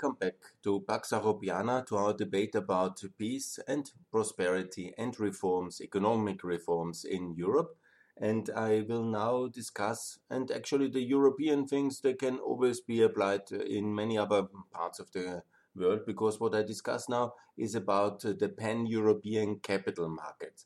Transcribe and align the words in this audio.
welcome 0.00 0.16
back 0.18 0.36
to 0.62 0.82
Pax 0.88 1.10
Europiana, 1.10 1.84
to 1.84 1.96
our 1.96 2.14
debate 2.14 2.54
about 2.54 3.02
peace 3.18 3.58
and 3.68 3.90
prosperity 4.10 4.94
and 4.96 5.18
reforms, 5.20 5.82
economic 5.82 6.42
reforms 6.42 7.04
in 7.04 7.34
Europe. 7.36 7.76
And 8.16 8.48
I 8.56 8.82
will 8.88 9.04
now 9.04 9.48
discuss, 9.48 10.18
and 10.30 10.50
actually 10.50 10.88
the 10.88 11.02
European 11.02 11.66
things, 11.66 12.00
that 12.00 12.18
can 12.18 12.38
always 12.38 12.80
be 12.80 13.02
applied 13.02 13.50
in 13.52 13.94
many 13.94 14.16
other 14.16 14.46
parts 14.72 15.00
of 15.00 15.12
the 15.12 15.42
world, 15.76 16.06
because 16.06 16.40
what 16.40 16.54
I 16.54 16.62
discuss 16.62 17.06
now 17.10 17.34
is 17.58 17.74
about 17.74 18.20
the 18.20 18.48
pan-European 18.56 19.56
capital 19.56 20.08
market. 20.08 20.64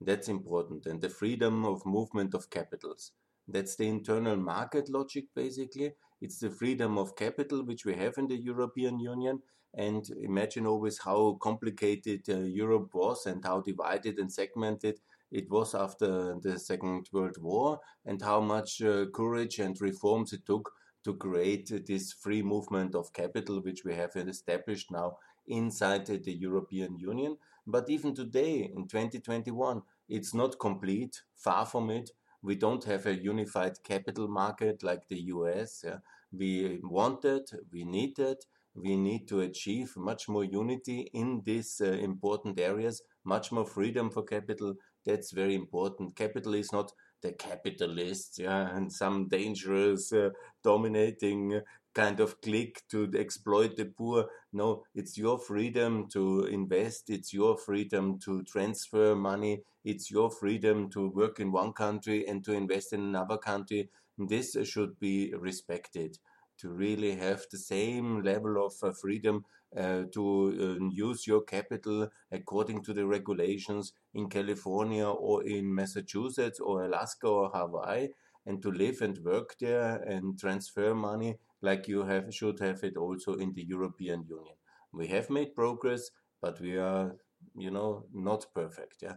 That's 0.00 0.28
important, 0.28 0.86
and 0.86 1.00
the 1.00 1.08
freedom 1.08 1.64
of 1.64 1.86
movement 1.86 2.34
of 2.34 2.50
capitals. 2.50 3.12
That's 3.46 3.76
the 3.76 3.86
internal 3.86 4.36
market 4.36 4.88
logic, 4.88 5.26
basically. 5.36 5.92
It's 6.22 6.38
the 6.38 6.50
freedom 6.50 6.98
of 6.98 7.16
capital 7.16 7.64
which 7.64 7.84
we 7.84 7.96
have 7.96 8.16
in 8.16 8.28
the 8.28 8.36
European 8.36 9.00
Union. 9.00 9.42
And 9.74 10.08
imagine 10.22 10.66
always 10.66 10.98
how 10.98 11.36
complicated 11.42 12.28
uh, 12.28 12.38
Europe 12.38 12.94
was 12.94 13.26
and 13.26 13.44
how 13.44 13.60
divided 13.60 14.18
and 14.18 14.32
segmented 14.32 15.00
it 15.32 15.50
was 15.50 15.74
after 15.74 16.36
the 16.40 16.60
Second 16.60 17.08
World 17.12 17.38
War, 17.40 17.80
and 18.04 18.22
how 18.22 18.40
much 18.40 18.82
uh, 18.82 19.06
courage 19.06 19.58
and 19.58 19.80
reforms 19.80 20.32
it 20.32 20.46
took 20.46 20.70
to 21.04 21.14
create 21.14 21.72
this 21.86 22.12
free 22.12 22.42
movement 22.42 22.94
of 22.94 23.12
capital, 23.12 23.60
which 23.60 23.82
we 23.84 23.94
have 23.94 24.14
established 24.14 24.92
now 24.92 25.16
inside 25.48 26.06
the 26.06 26.32
European 26.32 26.96
Union. 26.98 27.36
But 27.66 27.90
even 27.90 28.14
today, 28.14 28.70
in 28.76 28.86
2021, 28.86 29.82
it's 30.08 30.34
not 30.34 30.60
complete, 30.60 31.22
far 31.34 31.66
from 31.66 31.90
it 31.90 32.10
we 32.42 32.56
don't 32.56 32.84
have 32.84 33.06
a 33.06 33.14
unified 33.14 33.82
capital 33.84 34.28
market 34.28 34.82
like 34.82 35.08
the 35.08 35.20
US. 35.34 35.82
Yeah. 35.84 35.98
We 36.32 36.80
want 36.82 37.24
it, 37.24 37.52
we 37.72 37.84
need 37.84 38.18
it, 38.18 38.44
we 38.74 38.96
need 38.96 39.28
to 39.28 39.40
achieve 39.40 39.94
much 39.96 40.28
more 40.28 40.44
unity 40.44 41.10
in 41.12 41.42
these 41.44 41.80
uh, 41.80 41.90
important 41.90 42.58
areas, 42.58 43.02
much 43.24 43.52
more 43.52 43.66
freedom 43.66 44.10
for 44.10 44.22
capital. 44.22 44.74
That's 45.04 45.30
very 45.32 45.54
important. 45.54 46.16
Capital 46.16 46.54
is 46.54 46.72
not 46.72 46.92
the 47.20 47.32
capitalists, 47.32 48.38
yeah, 48.38 48.74
and 48.74 48.92
some 48.92 49.28
dangerous, 49.28 50.12
uh, 50.12 50.30
dominating 50.64 51.60
kind 51.94 52.20
of 52.20 52.40
clique 52.40 52.82
to 52.90 53.10
exploit 53.16 53.76
the 53.76 53.84
poor. 53.84 54.26
No, 54.52 54.84
it's 54.94 55.18
your 55.18 55.38
freedom 55.38 56.08
to 56.12 56.44
invest. 56.44 57.10
It's 57.10 57.32
your 57.32 57.56
freedom 57.56 58.18
to 58.20 58.42
transfer 58.44 59.14
money. 59.14 59.62
It's 59.84 60.10
your 60.10 60.30
freedom 60.30 60.90
to 60.90 61.08
work 61.08 61.40
in 61.40 61.52
one 61.52 61.72
country 61.72 62.26
and 62.26 62.44
to 62.44 62.52
invest 62.52 62.92
in 62.92 63.00
another 63.00 63.36
country. 63.36 63.90
This 64.18 64.56
should 64.64 64.98
be 64.98 65.34
respected. 65.34 66.18
To 66.58 66.68
really 66.68 67.16
have 67.16 67.42
the 67.50 67.58
same 67.58 68.22
level 68.22 68.64
of 68.64 68.74
uh, 68.82 68.92
freedom 68.92 69.44
uh, 69.76 70.02
to 70.12 70.78
uh, 70.80 70.84
use 70.92 71.26
your 71.26 71.42
capital 71.42 72.08
according 72.30 72.84
to 72.84 72.92
the 72.92 73.06
regulations 73.06 73.94
in 74.14 74.28
California 74.28 75.08
or 75.08 75.42
in 75.44 75.74
Massachusetts 75.74 76.60
or 76.60 76.84
Alaska 76.84 77.26
or 77.26 77.50
Hawaii, 77.52 78.08
and 78.46 78.62
to 78.62 78.70
live 78.70 79.00
and 79.00 79.18
work 79.24 79.56
there 79.58 79.96
and 80.02 80.38
transfer 80.38 80.94
money 80.94 81.38
like 81.62 81.88
you 81.88 82.04
have 82.04 82.32
should 82.34 82.60
have 82.60 82.82
it 82.84 82.96
also 82.96 83.34
in 83.34 83.52
the 83.54 83.64
European 83.64 84.24
Union. 84.28 84.56
We 84.92 85.06
have 85.08 85.30
made 85.30 85.54
progress, 85.54 86.10
but 86.40 86.60
we 86.60 86.76
are, 86.76 87.16
you 87.54 87.70
know, 87.70 88.04
not 88.12 88.46
perfect. 88.54 89.02
Yeah, 89.02 89.16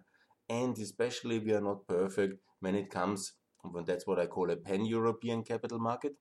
and 0.49 0.77
especially 0.77 1.39
we 1.39 1.53
are 1.53 1.61
not 1.61 1.87
perfect 1.87 2.39
when 2.59 2.75
it 2.75 2.89
comes. 2.89 3.33
Well, 3.63 3.83
that's 3.83 4.05
what 4.07 4.19
I 4.19 4.27
call 4.27 4.51
a 4.51 4.55
pan-European 4.55 5.43
capital 5.43 5.79
market, 5.79 6.15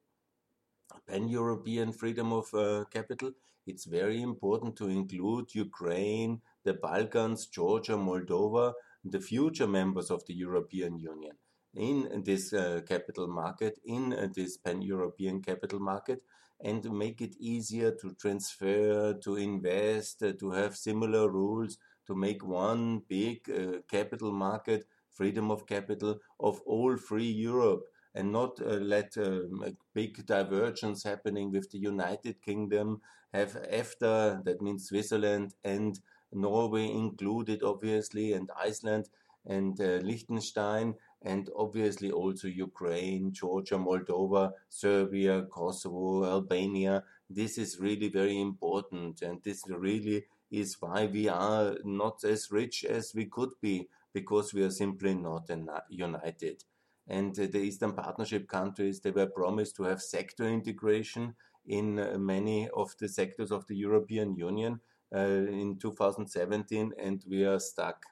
pan-European 1.09 1.93
freedom 1.93 2.33
of 2.33 2.53
uh, 2.55 2.85
capital. 2.91 3.33
It's 3.67 3.85
very 3.85 4.21
important 4.21 4.77
to 4.77 4.89
include 4.89 5.55
Ukraine, 5.55 6.41
the 6.65 6.75
Balkans, 6.75 7.47
Georgia, 7.47 7.97
Moldova, 7.97 8.73
the 9.05 9.21
future 9.21 9.67
members 9.67 10.11
of 10.11 10.25
the 10.27 10.35
European 10.35 10.99
Union 10.99 11.37
in 11.77 12.23
this 12.25 12.53
uh, 12.53 12.81
capital 12.87 13.27
market, 13.27 13.79
in 13.85 14.13
uh, 14.13 14.29
this 14.35 14.57
pan-European 14.57 15.43
capital 15.43 15.81
market, 15.81 16.23
and 16.61 16.91
make 16.91 17.21
it 17.21 17.35
easier 17.39 17.91
to 17.91 18.13
transfer, 18.15 19.15
to 19.15 19.37
invest, 19.37 20.23
uh, 20.23 20.33
to 20.33 20.51
have 20.51 20.77
similar 20.77 21.29
rules, 21.31 21.79
to 22.07 22.15
make 22.15 22.45
one 22.45 23.03
big 23.09 23.39
uh, 23.51 23.79
capital 23.91 24.33
market, 24.33 24.87
freedom 25.11 25.51
of 25.51 25.67
capital 25.67 26.19
of 26.41 26.61
all 26.67 26.97
free 26.97 27.31
Europe, 27.31 27.85
and 28.15 28.31
not 28.31 28.61
uh, 28.61 28.75
let 28.75 29.17
um, 29.19 29.65
a 29.67 29.73
big 29.93 30.25
divergence 30.27 31.03
happening 31.03 31.51
with 31.51 31.71
the 31.71 31.79
United 31.79 32.41
Kingdom, 32.41 33.01
have 33.33 33.55
EFTA, 33.73 34.45
that 34.45 34.63
means 34.63 34.87
Switzerland 34.87 35.55
and 35.65 35.99
Norway 36.33 36.89
included, 36.89 37.63
obviously, 37.63 38.33
and 38.33 38.51
Iceland 38.57 39.09
and 39.47 39.79
uh, 39.81 39.99
Liechtenstein, 40.03 40.95
and 41.25 41.49
obviously 41.57 42.11
also 42.11 42.49
Ukraine, 42.49 43.33
Georgia, 43.33 43.77
Moldova, 43.77 44.53
Serbia, 44.69 45.43
Kosovo, 45.51 46.25
Albania. 46.25 47.03
This 47.31 47.57
is 47.57 47.81
really 47.81 48.11
very 48.11 48.39
important, 48.39 49.23
and 49.23 49.43
this 49.43 49.63
really 49.67 50.27
is 50.51 50.77
why 50.81 51.07
we 51.07 51.29
are 51.29 51.77
not 51.83 52.23
as 52.25 52.53
rich 52.53 52.85
as 52.85 53.13
we 53.15 53.25
could 53.25 53.53
be 53.63 53.89
because 54.13 54.53
we 54.53 54.63
are 54.63 54.71
simply 54.71 55.15
not 55.15 55.51
united. 55.89 56.63
And 57.09 57.35
the 57.35 57.59
Eastern 57.59 57.95
Partnership 57.95 58.47
countries, 58.47 59.01
they 59.01 59.11
were 59.11 59.27
promised 59.27 59.77
to 59.77 59.85
have 59.85 60.03
sector 60.03 60.45
integration 60.45 61.35
in 61.67 61.99
uh, 61.99 62.19
many 62.19 62.69
of 62.71 62.95
the 62.99 63.09
sectors 63.09 63.51
of 63.51 63.67
the 63.67 63.77
European 63.77 64.37
Union 64.37 64.81
uh, 65.15 65.19
in 65.19 65.79
2017, 65.81 66.93
and 66.99 67.25
we 67.29 67.45
are 67.45 67.59
stuck. 67.59 68.05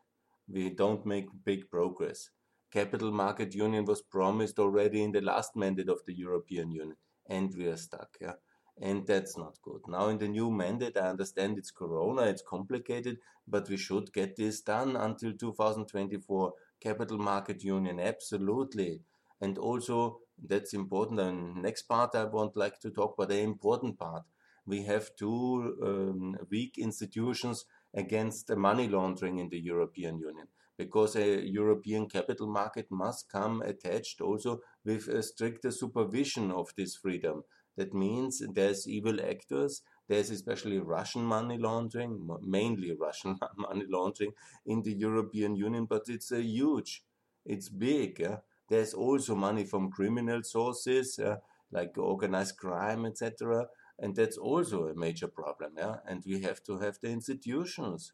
We 0.49 0.71
don't 0.71 1.05
make 1.07 1.29
big 1.45 1.71
progress 1.71 2.31
capital 2.73 3.13
market 3.13 3.55
union 3.55 3.85
was 3.85 4.01
promised 4.01 4.59
already 4.59 5.03
in 5.03 5.13
the 5.13 5.21
last 5.21 5.55
mandate 5.55 5.91
of 5.91 6.01
the 6.07 6.15
European 6.15 6.73
Union, 6.73 6.97
and 7.27 7.55
we 7.55 7.67
are 7.67 7.77
stuck. 7.77 8.17
Yeah? 8.21 8.35
And 8.81 9.07
that's 9.07 9.37
not 9.37 9.59
good. 9.63 9.83
Now, 9.87 10.09
in 10.09 10.19
the 10.19 10.29
new 10.29 10.51
mandate, 10.51 10.97
I 10.97 11.11
understand 11.11 11.59
it's 11.59 11.71
Corona, 11.71 12.23
it's 12.23 12.43
complicated, 12.43 13.19
but 13.47 13.69
we 13.69 13.77
should 13.77 14.13
get 14.13 14.37
this 14.37 14.63
done 14.63 14.97
until 14.97 15.35
2024. 15.35 16.55
Capital 16.81 17.19
market 17.19 17.63
union, 17.63 18.01
absolutely. 18.01 19.03
And 19.41 19.59
also, 19.59 20.21
that's 20.43 20.73
important. 20.73 21.21
And 21.21 21.63
next 21.63 21.83
part, 21.83 22.15
I 22.15 22.25
want 22.25 22.57
like 22.57 22.81
to 22.81 22.91
talk 22.91 23.15
about 23.17 23.29
the 23.29 23.41
important 23.41 23.99
part. 23.99 24.25
We 24.65 24.83
have 24.85 25.15
two 25.17 25.77
um, 25.83 26.37
weak 26.51 26.79
institutions 26.79 27.67
against 27.95 28.47
the 28.47 28.57
money 28.57 28.89
laundering 28.89 29.39
in 29.39 29.49
the 29.51 29.61
European 29.61 30.19
Union 30.19 30.47
because 30.83 31.15
a 31.15 31.29
European 31.61 32.09
capital 32.09 32.49
market 32.49 32.87
must 32.91 33.29
come 33.31 33.63
attached 33.63 34.21
also 34.21 34.61
with 34.85 35.07
a 35.09 35.23
stricter 35.23 35.71
supervision 35.71 36.51
of 36.51 36.73
this 36.77 36.97
freedom. 36.97 37.45
That 37.77 37.95
means 37.95 38.43
there's 38.59 38.89
evil 38.89 39.19
actors, 39.21 39.83
there's 40.09 40.31
especially 40.31 40.81
Russian 40.81 41.23
money 41.23 41.57
laundering, 41.57 42.13
mainly 42.43 42.91
Russian 43.07 43.39
money 43.57 43.87
laundering 43.89 44.33
in 44.67 44.83
the 44.83 44.93
European 44.93 45.55
Union, 45.55 45.87
but 45.87 46.09
it's 46.09 46.33
a 46.33 46.43
huge, 46.43 47.05
it's 47.47 47.69
big. 47.69 48.19
Yeah? 48.19 48.39
There's 48.69 48.93
also 48.93 49.37
money 49.37 49.65
from 49.65 49.93
criminal 49.93 50.43
sources 50.43 51.19
uh, 51.21 51.37
like 51.71 51.97
organized 51.97 52.57
crime, 52.57 53.07
etc. 53.07 53.67
And 54.01 54.17
that's 54.17 54.37
also 54.37 54.89
a 54.89 54.95
major 54.97 55.29
problem. 55.29 55.75
Yeah? 55.79 55.97
And 56.09 56.23
we 56.27 56.41
have 56.43 56.63
to 56.65 56.79
have 56.81 56.99
the 57.01 57.11
institutions 57.11 58.13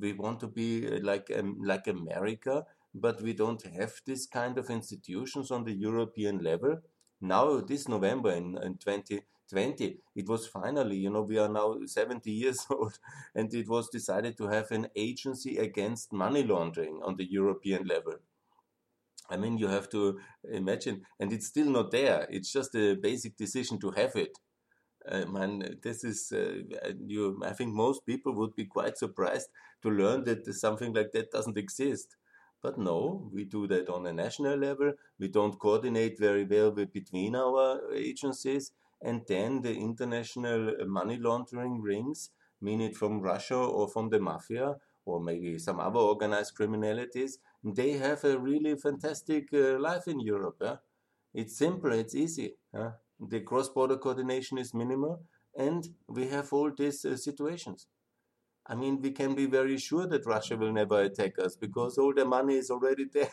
we 0.00 0.12
want 0.12 0.40
to 0.40 0.46
be 0.48 0.86
uh, 0.86 0.98
like 1.02 1.30
um, 1.36 1.58
like 1.62 1.86
America, 1.86 2.64
but 2.94 3.20
we 3.22 3.32
don't 3.32 3.64
have 3.66 3.92
this 4.06 4.26
kind 4.26 4.58
of 4.58 4.70
institutions 4.70 5.50
on 5.50 5.64
the 5.64 5.72
European 5.72 6.38
level. 6.42 6.78
Now, 7.20 7.60
this 7.60 7.88
November 7.88 8.32
in, 8.32 8.58
in 8.62 8.76
2020, 8.78 9.98
it 10.16 10.28
was 10.28 10.46
finally, 10.46 10.96
you 10.96 11.10
know, 11.10 11.22
we 11.22 11.38
are 11.38 11.48
now 11.48 11.76
70 11.86 12.30
years 12.30 12.66
old, 12.70 12.98
and 13.34 13.52
it 13.54 13.68
was 13.68 13.88
decided 13.88 14.36
to 14.38 14.48
have 14.48 14.70
an 14.70 14.88
agency 14.96 15.56
against 15.56 16.12
money 16.12 16.42
laundering 16.42 17.00
on 17.02 17.16
the 17.16 17.30
European 17.30 17.86
level. 17.86 18.14
I 19.30 19.36
mean, 19.36 19.56
you 19.58 19.68
have 19.68 19.88
to 19.90 20.20
imagine, 20.50 21.02
and 21.18 21.32
it's 21.32 21.46
still 21.46 21.70
not 21.70 21.90
there. 21.90 22.26
It's 22.30 22.52
just 22.52 22.74
a 22.74 22.94
basic 22.94 23.36
decision 23.36 23.78
to 23.80 23.90
have 23.92 24.16
it. 24.16 24.38
I 25.10 25.24
mean, 25.24 25.78
this 25.82 26.02
is 26.04 26.32
uh, 26.32 26.62
you. 27.06 27.40
I 27.44 27.52
think 27.52 27.74
most 27.74 28.06
people 28.06 28.34
would 28.36 28.54
be 28.54 28.64
quite 28.64 28.96
surprised 28.98 29.48
to 29.82 29.90
learn 29.90 30.24
that 30.24 30.44
something 30.54 30.92
like 30.94 31.12
that 31.12 31.30
doesn't 31.30 31.58
exist. 31.58 32.16
But 32.62 32.78
no, 32.78 33.28
we 33.32 33.44
do 33.44 33.66
that 33.68 33.88
on 33.90 34.06
a 34.06 34.12
national 34.12 34.56
level. 34.56 34.92
We 35.18 35.28
don't 35.28 35.58
coordinate 35.58 36.18
very 36.18 36.44
well 36.44 36.70
between 36.70 37.36
our 37.36 37.92
agencies, 37.92 38.72
and 39.02 39.22
then 39.28 39.60
the 39.60 39.74
international 39.74 40.86
money 40.86 41.18
laundering 41.18 41.80
rings, 41.82 42.30
mean 42.60 42.80
it 42.80 42.96
from 42.96 43.20
Russia 43.20 43.56
or 43.58 43.88
from 43.88 44.08
the 44.08 44.18
mafia 44.20 44.76
or 45.06 45.20
maybe 45.20 45.58
some 45.58 45.78
other 45.80 45.98
organized 46.00 46.56
criminalities, 46.56 47.32
they 47.62 47.92
have 47.92 48.24
a 48.24 48.38
really 48.38 48.74
fantastic 48.74 49.52
uh, 49.52 49.78
life 49.78 50.08
in 50.08 50.18
Europe. 50.18 50.62
It's 51.34 51.58
simple, 51.58 51.92
it's 51.92 52.14
easy. 52.14 52.56
The 53.20 53.40
cross-border 53.40 53.98
coordination 53.98 54.58
is 54.58 54.74
minimal. 54.74 55.22
and 55.56 55.86
we 56.08 56.26
have 56.28 56.52
all 56.52 56.70
these 56.76 57.04
uh, 57.04 57.16
situations. 57.16 57.86
I 58.66 58.74
mean, 58.74 59.00
we 59.00 59.10
can 59.12 59.34
be 59.34 59.46
very 59.46 59.78
sure 59.78 60.06
that 60.06 60.26
Russia 60.26 60.56
will 60.56 60.72
never 60.72 61.00
attack 61.02 61.38
us 61.38 61.56
because 61.56 61.98
all 61.98 62.14
the 62.14 62.24
money 62.24 62.56
is 62.56 62.70
already 62.70 63.04
there 63.12 63.30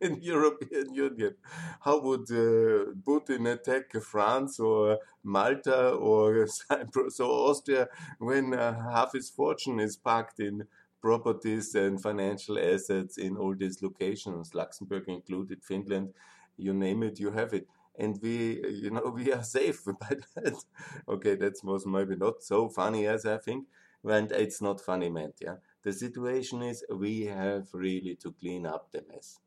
in 0.00 0.14
the 0.14 0.26
European 0.26 0.94
Union. 0.94 1.34
How 1.80 2.00
would 2.00 2.30
uh, 2.30 2.92
Putin 3.06 3.52
attack 3.52 3.92
France 4.02 4.60
or 4.60 4.98
Malta 5.24 5.90
or 5.90 6.46
Cyprus 6.58 7.20
or 7.20 7.50
Austria 7.50 7.88
when 8.18 8.54
uh, 8.54 8.90
half 8.92 9.12
his 9.12 9.28
fortune 9.30 9.80
is 9.80 9.96
parked 9.96 10.40
in 10.40 10.64
properties 11.00 11.74
and 11.74 12.00
financial 12.02 12.58
assets 12.58 13.18
in 13.18 13.36
all 13.36 13.54
these 13.54 13.82
locations, 13.82 14.54
Luxembourg 14.54 15.04
included, 15.08 15.62
Finland, 15.62 16.12
you 16.56 16.72
name 16.74 17.02
it, 17.04 17.20
you 17.20 17.30
have 17.30 17.54
it. 17.54 17.68
And 17.98 18.18
we, 18.22 18.62
uh, 18.64 18.68
you 18.68 18.90
know, 18.90 19.12
we 19.14 19.32
are 19.32 19.42
safe 19.42 19.84
by 20.00 20.16
that. 20.36 20.64
okay, 21.08 21.34
that 21.36 21.54
was 21.64 21.86
maybe 21.86 22.16
not 22.16 22.42
so 22.42 22.68
funny 22.68 23.06
as 23.06 23.26
I 23.26 23.38
think, 23.38 23.66
and 24.04 24.30
it's 24.32 24.62
not 24.62 24.80
funny 24.80 25.10
meant, 25.10 25.36
yeah. 25.40 25.56
The 25.82 25.92
situation 25.92 26.62
is 26.62 26.84
we 26.90 27.26
have 27.26 27.68
really 27.74 28.14
to 28.16 28.32
clean 28.32 28.66
up 28.66 28.90
the 28.92 29.04
mess. 29.08 29.38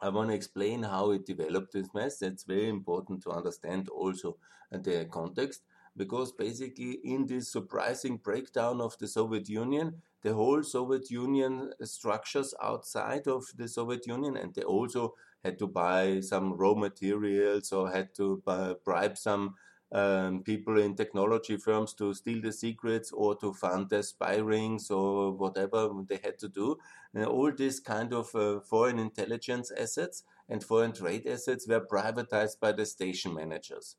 I 0.00 0.08
want 0.10 0.28
to 0.30 0.34
explain 0.36 0.82
how 0.84 1.10
it 1.12 1.26
developed 1.26 1.72
this 1.72 1.92
mess. 1.94 2.18
That's 2.18 2.44
very 2.44 2.68
important 2.68 3.22
to 3.22 3.30
understand 3.30 3.88
also 3.88 4.36
the 4.70 5.06
context 5.10 5.62
because 5.96 6.32
basically 6.32 6.98
in 7.04 7.26
this 7.26 7.50
surprising 7.50 8.18
breakdown 8.18 8.80
of 8.80 8.98
the 8.98 9.08
Soviet 9.08 9.48
Union, 9.48 10.02
the 10.22 10.34
whole 10.34 10.62
Soviet 10.62 11.10
Union 11.10 11.72
structures 11.82 12.54
outside 12.62 13.26
of 13.28 13.46
the 13.56 13.68
Soviet 13.68 14.06
Union, 14.06 14.36
and 14.36 14.54
they 14.54 14.62
also 14.62 15.14
had 15.44 15.58
to 15.58 15.66
buy 15.66 16.20
some 16.20 16.54
raw 16.54 16.74
materials 16.74 17.72
or 17.72 17.90
had 17.90 18.14
to 18.14 18.42
buy, 18.44 18.74
bribe 18.84 19.18
some 19.18 19.54
um, 19.92 20.42
people 20.42 20.80
in 20.80 20.96
technology 20.96 21.56
firms 21.56 21.94
to 21.94 22.12
steal 22.14 22.40
the 22.42 22.52
secrets 22.52 23.12
or 23.12 23.36
to 23.36 23.52
fund 23.52 23.88
their 23.88 24.02
spy 24.02 24.36
rings 24.36 24.90
or 24.90 25.32
whatever 25.32 25.90
they 26.08 26.18
had 26.22 26.38
to 26.40 26.48
do. 26.48 26.76
And 27.14 27.24
all 27.26 27.52
these 27.52 27.78
kind 27.78 28.12
of 28.12 28.34
uh, 28.34 28.60
foreign 28.60 28.98
intelligence 28.98 29.70
assets 29.78 30.24
and 30.48 30.64
foreign 30.64 30.92
trade 30.92 31.26
assets 31.26 31.68
were 31.68 31.86
privatized 31.86 32.58
by 32.60 32.72
the 32.72 32.86
station 32.86 33.34
managers. 33.34 33.96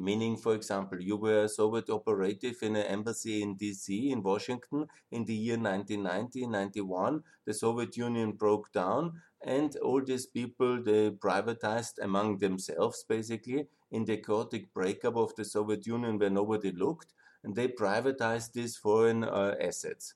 Meaning, 0.00 0.38
for 0.38 0.54
example, 0.54 0.98
you 0.98 1.18
were 1.18 1.44
a 1.44 1.48
Soviet 1.48 1.90
operative 1.90 2.56
in 2.62 2.74
an 2.74 2.86
embassy 2.86 3.42
in 3.42 3.54
DC, 3.54 4.10
in 4.10 4.22
Washington, 4.22 4.86
in 5.10 5.26
the 5.26 5.34
year 5.34 5.58
1990, 5.58 6.46
91. 6.46 7.22
The 7.44 7.52
Soviet 7.52 7.94
Union 7.98 8.32
broke 8.32 8.72
down, 8.72 9.20
and 9.42 9.76
all 9.76 10.02
these 10.02 10.24
people 10.24 10.82
they 10.82 11.10
privatized 11.10 11.98
among 12.00 12.38
themselves, 12.38 13.04
basically, 13.06 13.68
in 13.90 14.06
the 14.06 14.16
chaotic 14.16 14.72
breakup 14.72 15.16
of 15.16 15.34
the 15.36 15.44
Soviet 15.44 15.86
Union 15.86 16.18
where 16.18 16.30
nobody 16.30 16.72
looked, 16.72 17.12
and 17.44 17.54
they 17.54 17.68
privatized 17.68 18.52
these 18.52 18.78
foreign 18.78 19.22
uh, 19.22 19.54
assets. 19.60 20.14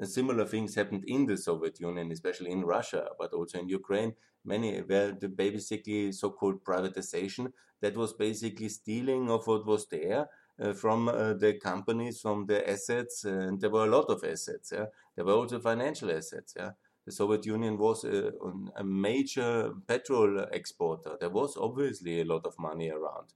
And 0.00 0.08
similar 0.08 0.46
things 0.46 0.74
happened 0.74 1.04
in 1.06 1.26
the 1.26 1.36
Soviet 1.36 1.78
Union, 1.78 2.10
especially 2.10 2.50
in 2.50 2.64
Russia, 2.64 3.10
but 3.18 3.34
also 3.34 3.58
in 3.58 3.68
Ukraine. 3.68 4.14
Many 4.46 4.78
where 4.78 5.12
the 5.12 5.28
basically 5.28 6.10
so-called 6.12 6.64
privatization 6.64 7.52
that 7.82 7.94
was 7.94 8.14
basically 8.14 8.70
stealing 8.70 9.30
of 9.30 9.46
what 9.46 9.66
was 9.66 9.86
there 9.88 10.30
uh, 10.58 10.72
from 10.72 11.08
uh, 11.10 11.34
the 11.34 11.58
companies, 11.62 12.22
from 12.22 12.46
the 12.46 12.68
assets, 12.68 13.24
and 13.24 13.60
there 13.60 13.68
were 13.68 13.84
a 13.84 13.96
lot 13.98 14.06
of 14.08 14.24
assets. 14.24 14.72
Yeah? 14.72 14.86
There 15.16 15.26
were 15.26 15.34
also 15.34 15.60
financial 15.60 16.10
assets. 16.10 16.54
Yeah? 16.56 16.70
The 17.04 17.12
Soviet 17.12 17.44
Union 17.44 17.76
was 17.76 18.04
a, 18.04 18.32
a 18.76 18.84
major 18.84 19.72
petrol 19.86 20.46
exporter. 20.50 21.18
There 21.20 21.28
was 21.28 21.58
obviously 21.58 22.22
a 22.22 22.24
lot 22.24 22.46
of 22.46 22.58
money 22.58 22.90
around. 22.90 23.34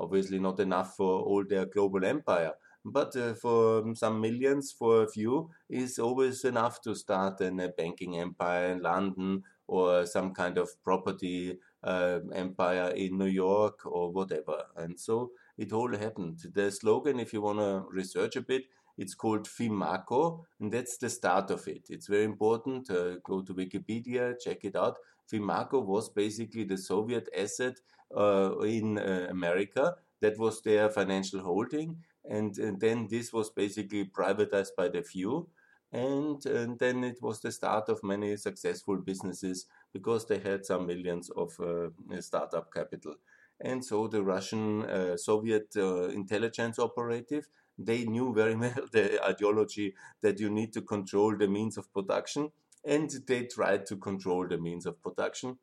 Obviously, 0.00 0.40
not 0.40 0.58
enough 0.58 0.96
for 0.96 1.20
all 1.20 1.44
their 1.44 1.66
global 1.66 2.04
empire, 2.04 2.54
but 2.84 3.14
uh, 3.16 3.34
for 3.34 3.84
some 3.94 4.20
millions, 4.20 4.72
for 4.72 5.02
a 5.02 5.08
few, 5.08 5.50
is 5.68 5.98
always 5.98 6.44
enough 6.44 6.80
to 6.82 6.94
start 6.94 7.40
a 7.40 7.72
banking 7.76 8.18
empire 8.18 8.72
in 8.72 8.82
London 8.82 9.42
or 9.66 10.04
some 10.06 10.32
kind 10.34 10.58
of 10.58 10.68
property 10.82 11.58
uh, 11.84 12.18
empire 12.34 12.90
in 12.90 13.18
New 13.18 13.26
York 13.26 13.86
or 13.86 14.10
whatever. 14.10 14.64
And 14.76 14.98
so 14.98 15.30
it 15.56 15.72
all 15.72 15.96
happened. 15.96 16.40
The 16.54 16.70
slogan, 16.70 17.20
if 17.20 17.32
you 17.32 17.42
want 17.42 17.58
to 17.58 17.84
research 17.90 18.36
a 18.36 18.40
bit, 18.40 18.64
it's 18.98 19.14
called 19.14 19.46
FIMACO, 19.48 20.44
and 20.60 20.72
that's 20.72 20.98
the 20.98 21.08
start 21.08 21.50
of 21.50 21.66
it. 21.68 21.86
It's 21.88 22.06
very 22.06 22.24
important. 22.24 22.90
Uh, 22.90 23.16
go 23.24 23.40
to 23.42 23.54
Wikipedia, 23.54 24.34
check 24.38 24.64
it 24.64 24.76
out. 24.76 24.98
FIMACO 25.32 25.84
was 25.84 26.10
basically 26.10 26.64
the 26.64 26.76
Soviet 26.76 27.28
asset 27.36 27.76
uh, 28.14 28.58
in 28.58 28.98
uh, 28.98 29.28
America. 29.30 29.94
That 30.20 30.38
was 30.38 30.60
their 30.60 30.90
financial 30.90 31.40
holding 31.40 31.96
and, 32.30 32.56
and 32.58 32.80
then 32.80 33.08
this 33.10 33.32
was 33.32 33.50
basically 33.50 34.04
privatized 34.04 34.76
by 34.76 34.88
the 34.88 35.02
few. 35.02 35.48
And, 35.92 36.44
and, 36.46 36.78
then 36.78 37.02
it 37.02 37.18
was 37.20 37.40
the 37.40 37.50
start 37.50 37.88
of 37.88 38.04
many 38.04 38.36
successful 38.36 38.96
businesses 38.98 39.66
because 39.92 40.24
they 40.24 40.38
had 40.38 40.64
some 40.64 40.86
millions 40.86 41.30
of 41.30 41.58
uh, 41.58 41.88
startup 42.20 42.72
capital. 42.72 43.16
And 43.60 43.84
so 43.84 44.06
the 44.06 44.22
Russian 44.22 44.84
uh, 44.84 45.16
Soviet 45.16 45.74
uh, 45.76 46.04
intelligence 46.10 46.78
operative, 46.78 47.48
they 47.76 48.04
knew 48.04 48.32
very 48.32 48.54
well 48.64 48.86
the 48.92 49.20
ideology 49.26 49.94
that 50.22 50.38
you 50.38 50.48
need 50.48 50.72
to 50.74 50.82
control 50.82 51.36
the 51.36 51.48
means 51.48 51.76
of 51.76 51.92
production, 51.92 52.52
and 52.84 53.10
they 53.26 53.46
tried 53.46 53.84
to 53.86 53.96
control 53.96 54.46
the 54.46 54.58
means 54.58 54.86
of 54.86 55.02
production, 55.02 55.58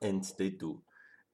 and 0.00 0.24
they 0.38 0.48
do 0.48 0.80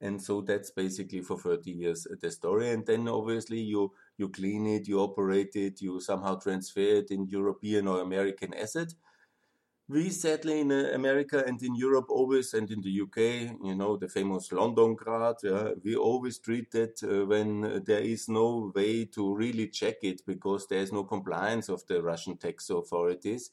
and 0.03 0.21
so 0.21 0.41
that's 0.41 0.69
basically 0.69 1.21
for 1.21 1.37
30 1.37 1.71
years 1.71 2.05
uh, 2.11 2.15
the 2.21 2.29
story 2.29 2.69
and 2.69 2.85
then 2.85 3.07
obviously 3.07 3.59
you 3.59 3.91
you 4.17 4.29
clean 4.29 4.67
it 4.67 4.87
you 4.87 4.99
operate 4.99 5.55
it 5.55 5.81
you 5.81 5.99
somehow 5.99 6.35
transfer 6.35 6.79
it 6.79 7.11
in 7.11 7.27
european 7.27 7.87
or 7.87 8.01
american 8.01 8.53
asset. 8.53 8.93
We 9.89 10.09
sadly 10.11 10.61
in 10.61 10.71
uh, 10.71 10.91
america 10.93 11.43
and 11.45 11.61
in 11.61 11.75
europe 11.75 12.09
always 12.09 12.53
and 12.53 12.71
in 12.71 12.81
the 12.81 13.01
uk 13.01 13.17
you 13.17 13.75
know 13.75 13.97
the 13.97 14.07
famous 14.07 14.47
londongrad 14.49 15.35
yeah, 15.43 15.71
we 15.83 15.95
always 15.95 16.39
treat 16.39 16.71
that 16.71 17.03
uh, 17.03 17.25
when 17.25 17.83
there 17.85 17.99
is 17.99 18.29
no 18.29 18.71
way 18.73 19.05
to 19.05 19.35
really 19.35 19.67
check 19.67 19.97
it 20.03 20.21
because 20.25 20.67
there 20.67 20.79
is 20.79 20.93
no 20.93 21.03
compliance 21.03 21.67
of 21.67 21.85
the 21.87 22.01
russian 22.01 22.37
tax 22.37 22.69
authorities 22.69 23.51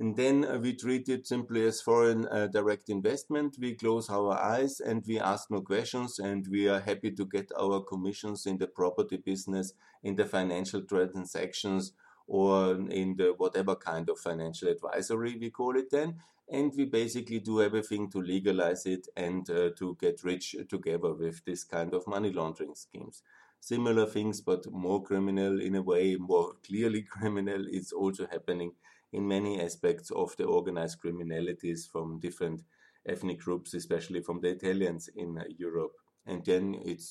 and 0.00 0.16
then 0.16 0.46
uh, 0.46 0.56
we 0.56 0.74
treat 0.74 1.10
it 1.10 1.26
simply 1.26 1.66
as 1.66 1.82
foreign 1.82 2.26
uh, 2.28 2.46
direct 2.46 2.88
investment. 2.88 3.58
We 3.60 3.74
close 3.74 4.08
our 4.08 4.32
eyes 4.32 4.80
and 4.80 5.04
we 5.06 5.20
ask 5.20 5.50
no 5.50 5.60
questions, 5.60 6.18
and 6.18 6.48
we 6.50 6.68
are 6.70 6.80
happy 6.80 7.10
to 7.10 7.26
get 7.26 7.52
our 7.54 7.82
commissions 7.82 8.46
in 8.46 8.56
the 8.56 8.66
property 8.66 9.18
business, 9.18 9.74
in 10.02 10.16
the 10.16 10.24
financial 10.24 10.80
transactions, 10.80 11.92
or 12.26 12.76
in 12.90 13.16
the 13.16 13.34
whatever 13.36 13.76
kind 13.76 14.08
of 14.08 14.18
financial 14.18 14.68
advisory 14.68 15.36
we 15.38 15.50
call 15.50 15.76
it 15.76 15.90
then. 15.90 16.14
And 16.50 16.72
we 16.74 16.86
basically 16.86 17.40
do 17.40 17.60
everything 17.60 18.10
to 18.12 18.22
legalize 18.22 18.86
it 18.86 19.06
and 19.18 19.48
uh, 19.50 19.68
to 19.76 19.98
get 20.00 20.24
rich 20.24 20.56
together 20.70 21.12
with 21.12 21.44
this 21.44 21.62
kind 21.62 21.92
of 21.92 22.06
money 22.06 22.32
laundering 22.32 22.74
schemes 22.74 23.22
similar 23.62 24.06
things, 24.06 24.40
but 24.40 24.64
more 24.72 25.02
criminal 25.02 25.60
in 25.60 25.74
a 25.74 25.82
way, 25.82 26.16
more 26.16 26.54
clearly 26.66 27.02
criminal, 27.10 27.66
is 27.70 27.92
also 27.92 28.26
happening 28.26 28.72
in 29.12 29.26
many 29.26 29.60
aspects 29.60 30.10
of 30.10 30.36
the 30.36 30.44
organized 30.44 31.00
criminalities 31.02 31.88
from 31.90 32.20
different 32.20 32.62
ethnic 33.08 33.40
groups, 33.40 33.74
especially 33.74 34.20
from 34.20 34.40
the 34.40 34.48
Italians 34.48 35.08
in 35.16 35.42
Europe. 35.58 35.92
And 36.26 36.44
then 36.44 36.74
it 36.84 37.02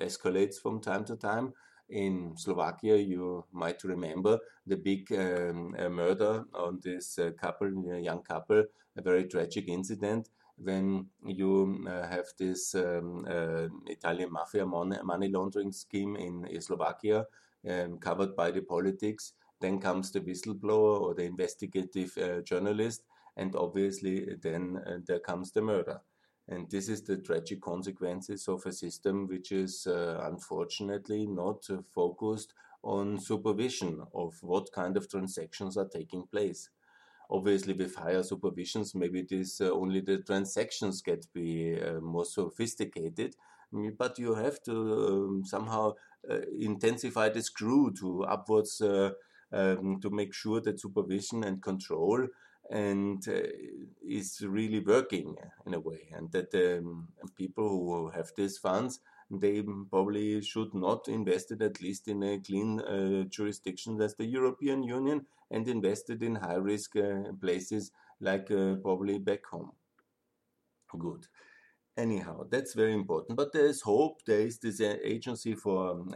escalates 0.00 0.56
from 0.60 0.80
time 0.80 1.04
to 1.06 1.16
time. 1.16 1.52
In 1.88 2.32
Slovakia, 2.36 2.96
you 2.96 3.44
might 3.52 3.84
remember 3.84 4.38
the 4.66 4.76
big 4.76 5.12
um, 5.12 5.74
uh, 5.78 5.88
murder 5.90 6.44
on 6.54 6.80
this 6.82 7.18
uh, 7.18 7.32
couple, 7.38 7.68
young 8.00 8.22
couple, 8.22 8.64
a 8.96 9.02
very 9.02 9.24
tragic 9.24 9.68
incident 9.68 10.28
when 10.56 11.06
you 11.24 11.84
uh, 11.88 12.06
have 12.06 12.26
this 12.38 12.74
um, 12.74 13.26
uh, 13.28 13.66
Italian 13.86 14.32
mafia 14.32 14.64
money 14.64 15.28
laundering 15.28 15.72
scheme 15.72 16.16
in 16.16 16.46
Slovakia 16.60 17.26
um, 17.68 17.98
covered 17.98 18.36
by 18.36 18.50
the 18.50 18.60
politics 18.60 19.32
then 19.62 19.80
comes 19.80 20.10
the 20.10 20.20
whistleblower 20.20 21.00
or 21.00 21.14
the 21.14 21.24
investigative 21.24 22.18
uh, 22.18 22.42
journalist, 22.42 23.04
and 23.36 23.56
obviously 23.56 24.26
then 24.42 24.78
uh, 24.86 24.98
there 25.06 25.20
comes 25.20 25.52
the 25.52 25.62
murder. 25.62 26.00
And 26.48 26.70
this 26.70 26.88
is 26.88 27.02
the 27.02 27.16
tragic 27.16 27.62
consequences 27.62 28.48
of 28.48 28.66
a 28.66 28.72
system 28.72 29.28
which 29.28 29.52
is 29.52 29.86
uh, 29.86 30.20
unfortunately 30.30 31.26
not 31.26 31.64
focused 31.94 32.52
on 32.82 33.18
supervision 33.18 34.02
of 34.12 34.34
what 34.42 34.72
kind 34.72 34.96
of 34.96 35.08
transactions 35.08 35.76
are 35.76 35.88
taking 35.88 36.26
place. 36.26 36.68
Obviously, 37.30 37.72
with 37.72 37.94
higher 37.94 38.22
supervisions, 38.22 38.94
maybe 38.94 39.22
this 39.22 39.60
uh, 39.60 39.70
only 39.70 40.00
the 40.00 40.18
transactions 40.18 41.00
get 41.00 41.24
be 41.32 41.80
uh, 41.80 42.00
more 42.00 42.24
sophisticated, 42.26 43.36
but 43.96 44.18
you 44.18 44.34
have 44.34 44.62
to 44.64 44.72
um, 44.72 45.42
somehow 45.44 45.92
uh, 46.30 46.40
intensify 46.58 47.28
the 47.30 47.40
screw 47.40 47.92
to 48.00 48.24
upwards 48.24 48.82
um, 49.52 50.00
to 50.00 50.10
make 50.10 50.34
sure 50.34 50.60
that 50.60 50.80
supervision 50.80 51.44
and 51.44 51.62
control 51.62 52.26
and 52.70 53.26
uh, 53.28 53.42
is 54.02 54.40
really 54.46 54.80
working 54.80 55.36
in 55.66 55.74
a 55.74 55.80
way, 55.80 56.08
and 56.12 56.30
that 56.32 56.54
um, 56.54 57.08
people 57.36 57.68
who 57.68 58.10
have 58.10 58.30
these 58.36 58.58
funds 58.58 59.00
they 59.30 59.62
probably 59.90 60.42
should 60.42 60.74
not 60.74 61.08
invest 61.08 61.50
it 61.52 61.62
at 61.62 61.80
least 61.80 62.06
in 62.06 62.22
a 62.22 62.38
clean 62.38 62.80
uh, 62.80 63.24
jurisdiction 63.30 63.98
as 64.02 64.14
the 64.16 64.26
European 64.26 64.82
Union 64.82 65.24
and 65.50 65.66
invested 65.68 66.22
in 66.22 66.34
high 66.34 66.56
risk 66.56 66.96
uh, 66.96 67.32
places 67.40 67.90
like 68.20 68.50
uh, 68.50 68.74
probably 68.82 69.18
back 69.18 69.46
home. 69.46 69.72
Good. 70.96 71.26
Anyhow, 71.96 72.44
that's 72.50 72.72
very 72.72 72.94
important. 72.94 73.36
But 73.36 73.52
there 73.52 73.66
is 73.66 73.82
hope. 73.82 74.24
There 74.24 74.40
is 74.40 74.58
this 74.58 74.80
uh, 74.80 74.96
agency 75.04 75.54
for, 75.54 75.90
um, 75.90 76.10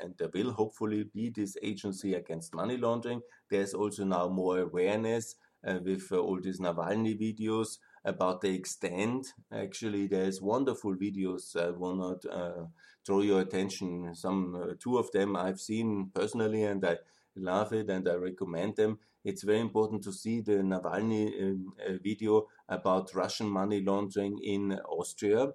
and 0.00 0.14
there 0.18 0.30
will 0.32 0.52
hopefully 0.52 1.02
be 1.12 1.30
this 1.30 1.56
agency 1.62 2.14
against 2.14 2.54
money 2.54 2.76
laundering. 2.76 3.22
There's 3.50 3.74
also 3.74 4.04
now 4.04 4.28
more 4.28 4.60
awareness 4.60 5.34
uh, 5.66 5.80
with 5.84 6.06
uh, 6.12 6.18
all 6.18 6.40
these 6.40 6.60
Navalny 6.60 7.18
videos 7.20 7.78
about 8.04 8.40
the 8.40 8.54
extent. 8.54 9.26
Actually, 9.52 10.06
there's 10.06 10.40
wonderful 10.40 10.94
videos. 10.94 11.56
I 11.56 11.70
will 11.70 11.96
not 11.96 12.24
uh, 12.32 12.66
draw 13.04 13.20
your 13.20 13.40
attention. 13.40 14.14
Some 14.14 14.54
uh, 14.54 14.74
two 14.78 14.96
of 14.96 15.10
them 15.10 15.34
I've 15.34 15.60
seen 15.60 16.12
personally, 16.14 16.62
and 16.62 16.84
I 16.84 16.98
love 17.36 17.72
it, 17.72 17.90
and 17.90 18.08
I 18.08 18.14
recommend 18.14 18.76
them. 18.76 18.98
It's 19.24 19.42
very 19.42 19.60
important 19.60 20.02
to 20.04 20.12
see 20.12 20.40
the 20.40 20.58
Navalny 20.62 21.42
um, 21.42 21.72
uh, 21.80 21.92
video 22.02 22.46
about 22.68 23.14
Russian 23.14 23.48
money 23.48 23.80
laundering 23.80 24.38
in 24.42 24.72
Austria. 24.88 25.48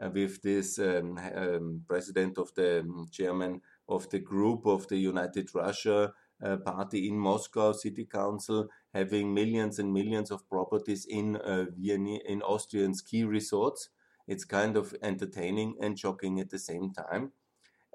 Uh, 0.00 0.08
with 0.14 0.40
this 0.42 0.78
um, 0.78 1.18
um, 1.34 1.82
president 1.88 2.38
of 2.38 2.54
the 2.54 2.80
um, 2.80 3.08
chairman 3.10 3.60
of 3.88 4.08
the 4.10 4.18
group 4.20 4.64
of 4.64 4.86
the 4.86 4.96
United 4.96 5.52
Russia 5.52 6.12
uh, 6.40 6.56
party 6.58 7.08
in 7.08 7.18
Moscow 7.18 7.72
City 7.72 8.04
Council 8.04 8.68
having 8.94 9.34
millions 9.34 9.80
and 9.80 9.92
millions 9.92 10.30
of 10.30 10.48
properties 10.48 11.04
in 11.04 11.34
uh, 11.36 11.64
Vienna, 11.76 12.18
in 12.26 12.42
Austrian 12.42 12.94
ski 12.94 13.24
resorts. 13.24 13.88
It's 14.28 14.44
kind 14.44 14.76
of 14.76 14.94
entertaining 15.02 15.74
and 15.80 15.98
shocking 15.98 16.38
at 16.38 16.50
the 16.50 16.60
same 16.60 16.92
time. 16.92 17.32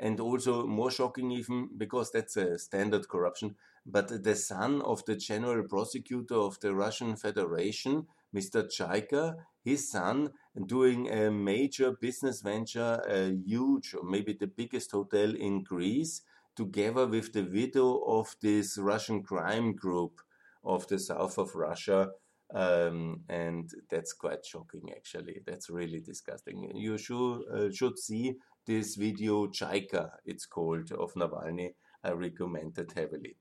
And 0.03 0.19
also 0.19 0.67
more 0.67 0.91
shocking 0.91 1.31
even 1.31 1.69
because 1.77 2.12
that's 2.12 2.36
a 2.36 2.60
standard 2.60 3.07
corruption. 3.07 3.55
But 3.86 4.24
the 4.24 4.36
son 4.36 4.81
of 4.81 5.03
the 5.05 5.15
general 5.15 5.63
prosecutor 5.67 6.36
of 6.36 6.60
the 6.60 6.75
Russian 6.75 7.15
Federation, 7.15 8.07
Mr. 8.36 8.63
Chaika, 8.75 9.36
his 9.63 9.89
son 9.89 10.31
doing 10.65 11.10
a 11.10 11.31
major 11.31 11.93
business 11.93 12.41
venture, 12.41 13.01
a 13.07 13.31
huge, 13.45 13.95
or 13.98 14.03
maybe 14.03 14.33
the 14.33 14.48
biggest 14.48 14.91
hotel 14.91 15.33
in 15.36 15.63
Greece, 15.63 16.22
together 16.55 17.07
with 17.07 17.31
the 17.31 17.43
widow 17.43 18.03
of 18.05 18.36
this 18.41 18.77
Russian 18.77 19.24
crime 19.24 19.74
group 19.74 20.19
of 20.65 20.88
the 20.88 21.00
south 21.00 21.38
of 21.38 21.55
Russia. 21.55 22.10
Um, 22.53 23.22
and 23.29 23.72
that's 23.89 24.13
quite 24.13 24.45
shocking, 24.45 24.91
actually. 24.95 25.41
That's 25.45 25.69
really 25.69 26.01
disgusting. 26.01 26.75
You 26.75 26.98
should, 26.98 27.41
uh, 27.51 27.72
should 27.72 27.98
see 27.98 28.36
this 28.65 28.96
video, 28.96 29.48
Chaika, 29.48 30.12
it's 30.25 30.46
called, 30.46 30.91
of 30.91 31.13
Navalny. 31.13 31.74
I 32.03 32.12
recommend 32.12 32.77
it 32.77 32.93
heavily. 32.96 33.38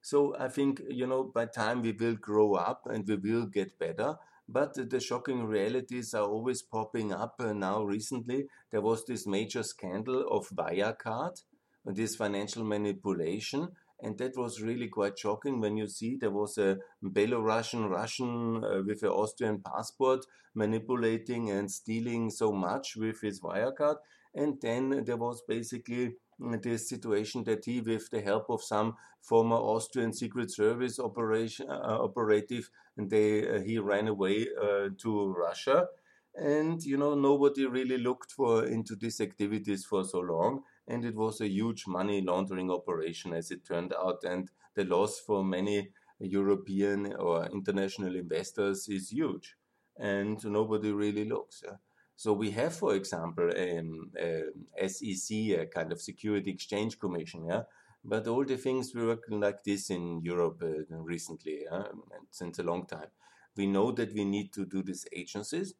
So 0.00 0.34
I 0.38 0.48
think, 0.48 0.80
you 0.88 1.06
know, 1.06 1.24
by 1.24 1.46
time 1.46 1.82
we 1.82 1.92
will 1.92 2.14
grow 2.14 2.54
up 2.54 2.86
and 2.86 3.06
we 3.06 3.16
will 3.16 3.46
get 3.46 3.78
better. 3.78 4.16
But 4.48 4.90
the 4.90 5.00
shocking 5.00 5.44
realities 5.44 6.14
are 6.14 6.24
always 6.24 6.62
popping 6.62 7.12
up 7.12 7.34
uh, 7.38 7.52
now 7.52 7.82
recently. 7.82 8.46
There 8.70 8.80
was 8.80 9.04
this 9.04 9.26
major 9.26 9.62
scandal 9.62 10.26
of 10.30 10.48
Wirecard, 10.48 11.42
this 11.84 12.16
financial 12.16 12.64
manipulation. 12.64 13.68
And 14.00 14.16
that 14.18 14.36
was 14.36 14.62
really 14.62 14.88
quite 14.88 15.18
shocking 15.18 15.60
when 15.60 15.76
you 15.76 15.88
see 15.88 16.16
there 16.16 16.30
was 16.30 16.56
a 16.56 16.78
Belarusian 17.04 17.90
Russian 17.90 18.64
uh, 18.64 18.82
with 18.86 19.02
an 19.02 19.08
Austrian 19.08 19.60
passport 19.60 20.24
manipulating 20.54 21.50
and 21.50 21.70
stealing 21.70 22.30
so 22.30 22.52
much 22.52 22.96
with 22.96 23.20
his 23.20 23.40
Wirecard. 23.40 23.96
And 24.38 24.60
then 24.60 25.04
there 25.04 25.16
was 25.16 25.42
basically 25.48 26.14
uh, 26.44 26.56
this 26.62 26.88
situation 26.88 27.44
that 27.44 27.64
he, 27.64 27.80
with 27.80 28.08
the 28.10 28.20
help 28.20 28.46
of 28.48 28.62
some 28.62 28.94
former 29.20 29.56
Austrian 29.56 30.12
Secret 30.12 30.50
Service 30.50 30.98
operation 31.00 31.68
uh, 31.68 31.98
operative, 32.08 32.70
and 32.96 33.10
they 33.10 33.48
uh, 33.48 33.60
he 33.60 33.78
ran 33.78 34.06
away 34.08 34.46
uh, 34.62 34.88
to 35.02 35.32
Russia. 35.32 35.86
And 36.34 36.80
you 36.84 36.96
know 36.96 37.14
nobody 37.14 37.66
really 37.66 37.98
looked 37.98 38.30
for 38.30 38.64
into 38.64 38.94
these 38.94 39.20
activities 39.20 39.84
for 39.84 40.04
so 40.04 40.20
long 40.20 40.62
and 40.86 41.04
it 41.04 41.16
was 41.16 41.40
a 41.40 41.48
huge 41.48 41.84
money 41.86 42.20
laundering 42.20 42.70
operation 42.70 43.32
as 43.32 43.50
it 43.50 43.64
turned 43.64 43.92
out 43.92 44.22
and 44.24 44.48
the 44.74 44.84
loss 44.84 45.18
for 45.18 45.44
many 45.44 45.90
European 46.20 47.12
or 47.14 47.46
international 47.46 48.14
investors 48.14 48.88
is 48.88 49.10
huge 49.10 49.56
and 49.98 50.44
nobody 50.44 50.92
really 50.92 51.24
looks. 51.24 51.62
Yeah? 51.64 51.76
So 52.18 52.32
we 52.32 52.50
have, 52.50 52.74
for 52.74 52.96
example, 52.96 53.48
um, 53.56 54.10
uh, 54.20 54.88
SEC, 54.88 55.36
a 55.56 55.66
kind 55.66 55.92
of 55.92 56.00
Security 56.00 56.50
Exchange 56.50 56.98
Commission, 56.98 57.44
yeah. 57.46 57.62
But 58.04 58.26
all 58.26 58.44
the 58.44 58.56
things 58.56 58.92
work 58.92 59.22
like 59.30 59.62
this 59.62 59.88
in 59.90 60.20
Europe 60.24 60.60
uh, 60.60 60.96
recently, 60.96 61.60
yeah? 61.62 61.84
and 61.86 62.26
since 62.32 62.58
a 62.58 62.64
long 62.64 62.86
time. 62.86 63.12
We 63.56 63.68
know 63.68 63.92
that 63.92 64.12
we 64.12 64.24
need 64.24 64.52
to 64.54 64.66
do 64.66 64.82
these 64.82 65.06
agencies, 65.12 65.74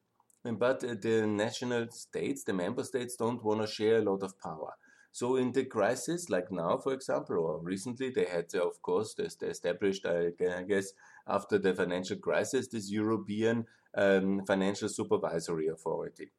but 0.44 0.84
uh, 0.84 0.94
the 1.02 1.26
national 1.26 1.90
states, 1.90 2.44
the 2.44 2.52
member 2.52 2.84
states, 2.84 3.16
don't 3.16 3.42
want 3.42 3.60
to 3.60 3.66
share 3.66 3.98
a 3.98 4.08
lot 4.08 4.22
of 4.22 4.38
power. 4.38 4.74
So 5.10 5.34
in 5.34 5.50
the 5.50 5.64
crisis, 5.64 6.30
like 6.30 6.52
now, 6.52 6.78
for 6.78 6.92
example, 6.92 7.38
or 7.38 7.58
recently, 7.60 8.10
they 8.10 8.26
had, 8.26 8.54
of 8.54 8.80
course, 8.82 9.14
they 9.14 9.48
established, 9.48 10.06
I 10.06 10.62
guess, 10.68 10.92
after 11.26 11.58
the 11.58 11.74
financial 11.74 12.18
crisis, 12.18 12.68
this 12.68 12.92
European 12.92 13.66
um, 13.98 14.44
Financial 14.46 14.88
Supervisory 14.88 15.68
Authority, 15.68 16.30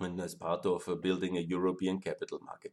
and 0.00 0.20
as 0.20 0.34
part 0.34 0.66
of 0.66 0.88
uh, 0.88 0.94
building 0.94 1.36
a 1.36 1.40
European 1.56 2.00
capital 2.00 2.40
market. 2.44 2.72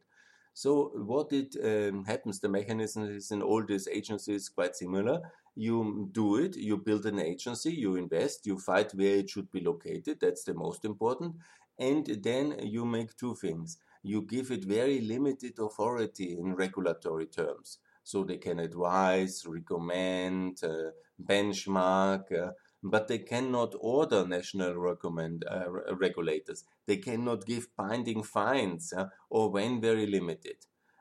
So 0.52 0.90
what 0.94 1.32
it 1.32 1.54
um, 1.62 2.04
happens, 2.04 2.40
the 2.40 2.48
mechanism 2.48 3.04
is 3.04 3.30
in 3.30 3.42
all 3.42 3.62
these 3.64 3.88
agencies 3.88 4.48
quite 4.48 4.74
similar. 4.74 5.20
You 5.54 6.08
do 6.12 6.36
it, 6.36 6.56
you 6.56 6.78
build 6.78 7.04
an 7.06 7.18
agency, 7.18 7.72
you 7.72 7.96
invest, 7.96 8.46
you 8.46 8.58
fight 8.58 8.94
where 8.94 9.16
it 9.16 9.28
should 9.30 9.50
be 9.52 9.60
located. 9.60 10.18
That's 10.20 10.44
the 10.44 10.54
most 10.54 10.84
important. 10.84 11.36
And 11.78 12.06
then 12.22 12.58
you 12.62 12.86
make 12.86 13.16
two 13.16 13.34
things 13.34 13.78
you 14.06 14.22
give 14.22 14.52
it 14.52 14.64
very 14.64 15.00
limited 15.00 15.58
authority 15.58 16.38
in 16.38 16.54
regulatory 16.54 17.26
terms. 17.26 17.78
So 18.04 18.22
they 18.22 18.36
can 18.36 18.60
advise, 18.60 19.44
recommend, 19.44 20.62
uh, 20.62 20.92
benchmark, 21.20 22.30
uh, 22.30 22.52
but 22.82 23.08
they 23.08 23.18
cannot 23.18 23.74
order 23.80 24.26
national 24.26 24.74
recommend, 24.76 25.44
uh, 25.50 25.70
regulators. 25.96 26.64
They 26.86 26.98
cannot 26.98 27.46
give 27.46 27.74
binding 27.76 28.22
fines 28.22 28.92
uh, 28.92 29.08
or 29.30 29.50
when 29.50 29.80
very 29.80 30.06
limited. 30.06 30.56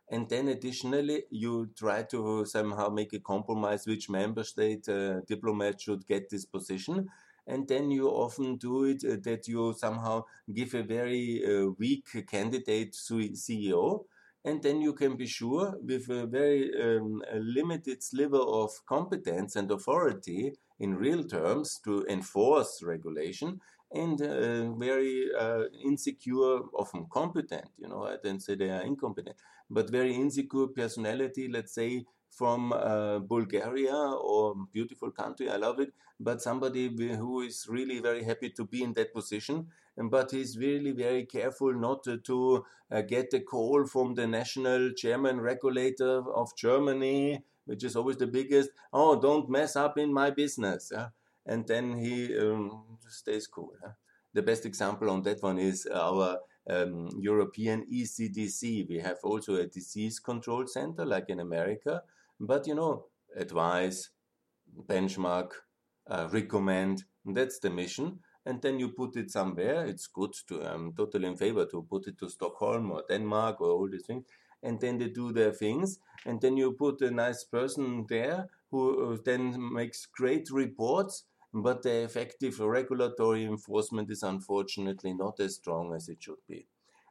And 0.10 0.30
then 0.30 0.48
additionally, 0.48 1.24
you 1.32 1.70
try 1.76 2.04
to 2.04 2.46
somehow 2.46 2.90
make 2.90 3.14
a 3.14 3.20
compromise 3.20 3.88
which 3.88 4.10
member 4.10 4.44
state 4.44 4.88
uh, 4.88 5.22
diplomat 5.22 5.82
should 5.82 6.06
get 6.06 6.30
this 6.30 6.46
position 6.46 7.10
and 7.48 7.68
then 7.68 7.92
you 7.92 8.10
often 8.10 8.58
do 8.58 8.86
it 8.86 9.04
uh, 9.04 9.18
that 9.24 9.48
you 9.48 9.74
somehow 9.78 10.24
give 10.54 10.74
a 10.74 10.84
very 10.84 11.44
uh, 11.46 11.68
weak 11.78 12.06
candidate 12.28 12.94
CEO 12.94 14.06
and 14.44 14.62
then 14.62 14.82
you 14.82 14.94
can 14.94 15.16
be 15.16 15.28
sure 15.28 15.76
with 15.82 16.10
a 16.10 16.26
very 16.26 16.72
um, 16.82 17.22
limited 17.36 18.04
sliver 18.04 18.40
of 18.40 18.72
competence 18.86 19.56
and 19.56 19.72
authority 19.72 20.54
in 20.80 20.96
real 20.96 21.24
terms 21.24 21.80
to 21.84 22.06
enforce 22.10 22.82
regulation 22.84 23.62
and 23.92 24.22
uh, 24.22 24.72
very 24.74 25.30
uh, 25.40 25.64
insecure, 25.84 26.60
often 26.74 27.06
competent, 27.12 27.66
you 27.78 27.88
know, 27.88 28.04
I 28.06 28.18
don't 28.22 28.42
say 28.42 28.56
they 28.56 28.70
are 28.70 28.82
incompetent, 28.82 29.38
but 29.70 29.90
very 29.90 30.14
insecure 30.14 30.68
personality, 30.68 31.48
let's 31.48 31.74
say, 31.74 32.06
from 32.30 32.74
uh, 32.74 33.20
Bulgaria 33.20 33.96
or 33.96 34.56
beautiful 34.74 35.12
country, 35.12 35.50
I 35.50 35.56
love 35.56 35.80
it, 35.80 35.94
but 36.20 36.42
somebody 36.42 36.90
who 37.16 37.42
is 37.42 37.66
really 37.70 38.00
very 38.00 38.24
happy 38.26 38.50
to 38.52 38.66
be 38.66 38.84
in 38.84 38.92
that 38.94 39.14
position, 39.14 39.68
but 39.96 40.32
he's 40.32 40.58
really 40.58 40.92
very 40.92 41.26
careful 41.26 41.74
not 41.74 42.04
to, 42.04 42.66
uh, 42.92 43.02
get 43.04 43.34
a 43.34 43.40
call 43.40 43.86
from 43.86 44.16
the 44.16 44.28
national 44.28 44.92
chairman 44.94 45.40
regulator 45.40 46.30
of 46.34 46.54
Germany, 46.58 47.42
which 47.66 47.84
is 47.84 47.96
always 47.96 48.18
the 48.18 48.28
biggest. 48.28 48.70
Oh, 48.94 49.20
don't 49.20 49.50
mess 49.50 49.76
up 49.76 49.98
in 49.98 50.14
my 50.14 50.30
business. 50.30 50.92
Yeah? 50.94 51.10
And 51.46 51.68
then 51.68 51.98
he 51.98 52.38
um, 52.38 52.98
stays 53.08 53.48
cool. 53.48 53.72
Yeah? 53.82 53.92
The 54.34 54.42
best 54.42 54.66
example 54.66 55.10
on 55.10 55.22
that 55.24 55.42
one 55.42 55.60
is 55.60 55.88
our 55.94 56.40
um, 56.70 57.10
European 57.20 57.86
ECDC. 57.92 58.88
We 58.90 59.00
have 59.00 59.18
also 59.24 59.56
a 59.56 59.68
disease 59.68 60.20
control 60.20 60.68
center 60.68 61.06
like 61.06 61.30
in 61.30 61.40
America, 61.40 62.02
but 62.40 62.68
you 62.68 62.76
know, 62.76 63.06
advise, 63.36 64.10
benchmark, 64.88 65.52
uh, 66.08 66.28
recommend. 66.32 67.04
That's 67.26 67.60
the 67.60 67.70
mission. 67.70 68.20
And 68.46 68.62
then 68.62 68.80
you 68.80 68.90
put 68.90 69.16
it 69.16 69.32
somewhere. 69.32 69.86
It's 69.86 70.08
good 70.08 70.34
to, 70.48 70.62
I'm 70.62 70.94
totally 70.94 71.28
in 71.28 71.36
favor 71.36 71.66
to 71.66 71.82
put 71.90 72.08
it 72.08 72.20
to 72.20 72.30
Stockholm 72.30 72.92
or 72.92 73.04
Denmark 73.10 73.62
or 73.62 73.72
all 73.72 73.90
these 73.90 74.06
things. 74.06 74.26
And 74.66 74.82
then 74.82 74.98
they 74.98 75.08
do 75.08 75.32
their 75.32 75.52
things. 75.52 76.00
And 76.26 76.42
then 76.42 76.58
you 76.58 76.74
put 76.74 77.02
a 77.02 77.12
nice 77.12 77.44
person 77.46 78.06
there 78.10 78.48
who 78.72 79.14
uh, 79.14 79.18
then 79.24 79.56
makes 79.74 80.06
great 80.06 80.50
reports. 80.52 81.24
But 81.54 81.84
the 81.84 82.04
effective 82.04 82.60
regulatory 82.60 83.46
enforcement 83.46 84.12
is 84.12 84.24
unfortunately 84.24 85.14
not 85.14 85.40
as 85.40 85.56
strong 85.56 85.94
as 85.94 86.10
it 86.10 86.22
should 86.22 86.44
be. 86.50 86.68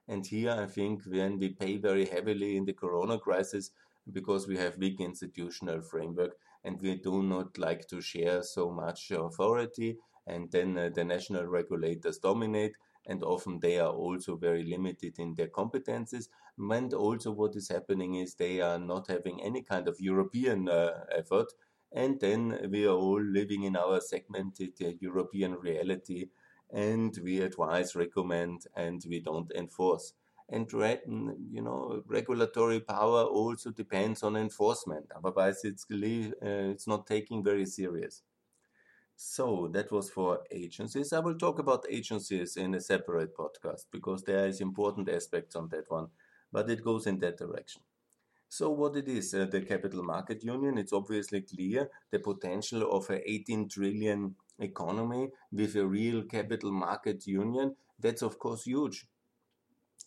And 0.06 0.26
here 0.26 0.50
I 0.50 0.66
think 0.66 1.04
when 1.06 1.38
we 1.38 1.48
pay 1.50 1.78
very 1.78 2.04
heavily 2.04 2.58
in 2.58 2.66
the 2.66 2.74
corona 2.74 3.18
crisis 3.18 3.70
because 4.12 4.46
we 4.46 4.58
have 4.58 4.76
weak 4.76 5.00
institutional 5.00 5.80
framework 5.80 6.36
and 6.64 6.80
we 6.80 6.96
do 6.96 7.22
not 7.22 7.56
like 7.56 7.86
to 7.88 8.00
share 8.00 8.42
so 8.42 8.70
much 8.70 9.10
authority 9.10 9.96
and 10.26 10.50
then 10.50 10.76
uh, 10.78 10.90
the 10.94 11.04
national 11.04 11.46
regulators 11.46 12.18
dominate 12.18 12.72
and 13.06 13.22
often 13.22 13.60
they 13.60 13.78
are 13.78 13.92
also 13.92 14.36
very 14.36 14.62
limited 14.64 15.18
in 15.18 15.34
their 15.34 15.48
competences. 15.48 16.28
And 16.58 16.92
also, 16.94 17.30
what 17.32 17.56
is 17.56 17.68
happening 17.68 18.14
is 18.16 18.34
they 18.34 18.60
are 18.60 18.78
not 18.78 19.08
having 19.08 19.42
any 19.42 19.62
kind 19.62 19.88
of 19.88 20.00
European 20.00 20.68
uh, 20.68 21.04
effort, 21.16 21.52
and 21.92 22.20
then 22.20 22.68
we 22.70 22.86
are 22.86 22.96
all 22.96 23.22
living 23.22 23.62
in 23.64 23.76
our 23.76 24.00
segmented 24.00 24.72
uh, 24.82 24.88
European 25.00 25.54
reality, 25.54 26.30
and 26.72 27.16
we 27.22 27.40
advise, 27.40 27.94
recommend, 27.96 28.66
and 28.76 29.04
we 29.08 29.20
don't 29.20 29.50
enforce. 29.52 30.14
And 30.48 30.70
you 30.72 31.62
know, 31.62 32.02
regulatory 32.06 32.80
power 32.80 33.22
also 33.24 33.70
depends 33.70 34.22
on 34.22 34.36
enforcement. 34.36 35.06
Otherwise, 35.16 35.64
it's 35.64 35.86
uh, 35.90 36.70
it's 36.72 36.86
not 36.86 37.06
taking 37.06 37.42
very 37.42 37.66
serious. 37.66 38.22
So 39.16 39.68
that 39.72 39.90
was 39.92 40.10
for 40.10 40.44
agencies. 40.50 41.12
I 41.12 41.20
will 41.20 41.36
talk 41.38 41.58
about 41.58 41.86
agencies 41.90 42.56
in 42.56 42.74
a 42.74 42.80
separate 42.80 43.36
podcast 43.36 43.86
because 43.90 44.22
there 44.24 44.46
is 44.46 44.60
important 44.60 45.08
aspects 45.08 45.56
on 45.56 45.68
that 45.70 45.90
one, 45.90 46.08
but 46.54 46.70
it 46.70 46.84
goes 46.84 47.06
in 47.08 47.18
that 47.18 47.36
direction. 47.36 47.82
So 48.48 48.70
what 48.70 48.96
it 48.96 49.08
is, 49.08 49.34
uh, 49.34 49.46
the 49.50 49.62
capital 49.62 50.04
market 50.04 50.44
union, 50.44 50.78
it's 50.78 50.92
obviously 50.92 51.40
clear 51.40 51.90
the 52.12 52.20
potential 52.20 52.82
of 52.96 53.10
an 53.10 53.20
18 53.26 53.68
trillion 53.68 54.36
economy 54.60 55.30
with 55.50 55.74
a 55.74 55.84
real 55.84 56.22
capital 56.22 56.70
market 56.70 57.26
union. 57.26 57.74
That's 57.98 58.22
of 58.22 58.38
course 58.38 58.62
huge. 58.62 59.06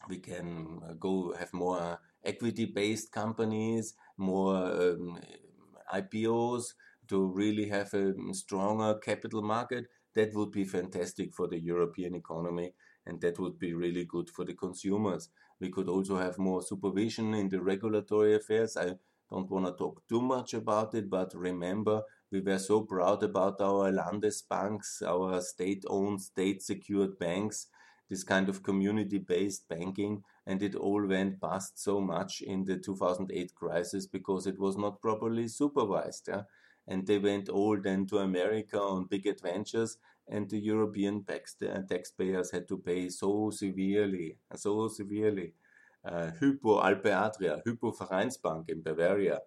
We 0.07 0.19
can 0.19 0.79
uh, 0.87 0.93
go 0.93 1.35
have 1.37 1.53
more 1.53 1.99
equity 2.23 2.65
based 2.65 3.11
companies, 3.11 3.95
more 4.17 4.55
um, 4.55 5.19
IPOs, 5.93 6.63
to 7.09 7.25
really 7.25 7.67
have 7.69 7.93
a 7.93 8.13
stronger 8.31 8.95
capital 8.99 9.41
market, 9.41 9.85
that 10.15 10.33
would 10.33 10.51
be 10.51 10.65
fantastic 10.65 11.33
for 11.33 11.47
the 11.47 11.59
European 11.59 12.15
economy 12.15 12.73
and 13.05 13.21
that 13.21 13.39
would 13.39 13.57
be 13.57 13.73
really 13.73 14.05
good 14.05 14.29
for 14.29 14.43
the 14.45 14.53
consumers. 14.53 15.29
We 15.59 15.69
could 15.69 15.89
also 15.89 16.17
have 16.17 16.37
more 16.37 16.61
supervision 16.61 17.33
in 17.33 17.49
the 17.49 17.61
regulatory 17.61 18.35
affairs. 18.35 18.77
I 18.77 18.95
don't 19.31 19.49
want 19.49 19.65
to 19.65 19.73
talk 19.73 20.01
too 20.07 20.21
much 20.21 20.53
about 20.53 20.93
it, 20.93 21.09
but 21.09 21.33
remember, 21.33 22.03
we 22.31 22.41
were 22.41 22.59
so 22.59 22.81
proud 22.81 23.23
about 23.23 23.59
our 23.61 23.91
Landesbanks, 23.91 25.01
our 25.05 25.41
state 25.41 25.83
owned, 25.87 26.21
state 26.21 26.61
secured 26.61 27.17
banks, 27.17 27.67
this 28.09 28.23
kind 28.23 28.49
of 28.49 28.63
community 28.63 29.17
based 29.17 29.67
banking, 29.67 30.23
and 30.45 30.61
it 30.61 30.75
all 30.75 31.05
went 31.05 31.39
bust 31.39 31.81
so 31.81 31.99
much 31.99 32.41
in 32.41 32.63
the 32.63 32.77
2008 32.77 33.53
crisis 33.55 34.05
because 34.05 34.47
it 34.47 34.59
was 34.59 34.77
not 34.77 35.01
properly 35.01 35.47
supervised. 35.47 36.27
Yeah? 36.27 36.43
and 36.87 37.05
they 37.05 37.19
went 37.19 37.49
all 37.49 37.79
then 37.79 38.07
to 38.07 38.19
America 38.19 38.79
on 38.79 39.05
big 39.05 39.27
adventures, 39.27 39.97
and 40.29 40.49
the 40.49 40.59
European 40.59 41.25
uh, 41.29 41.81
taxpayers 41.89 42.51
had 42.51 42.67
to 42.67 42.77
pay 42.77 43.09
so 43.09 43.49
severely, 43.51 44.37
so 44.55 44.87
severely. 44.87 45.53
Uh, 46.03 46.31
Hypo 46.39 46.81
Alpe 46.81 47.07
Adria, 47.07 47.61
Hypo 47.65 47.91
Vereinsbank 47.91 48.69
in 48.69 48.81
Bavaria, 48.81 49.39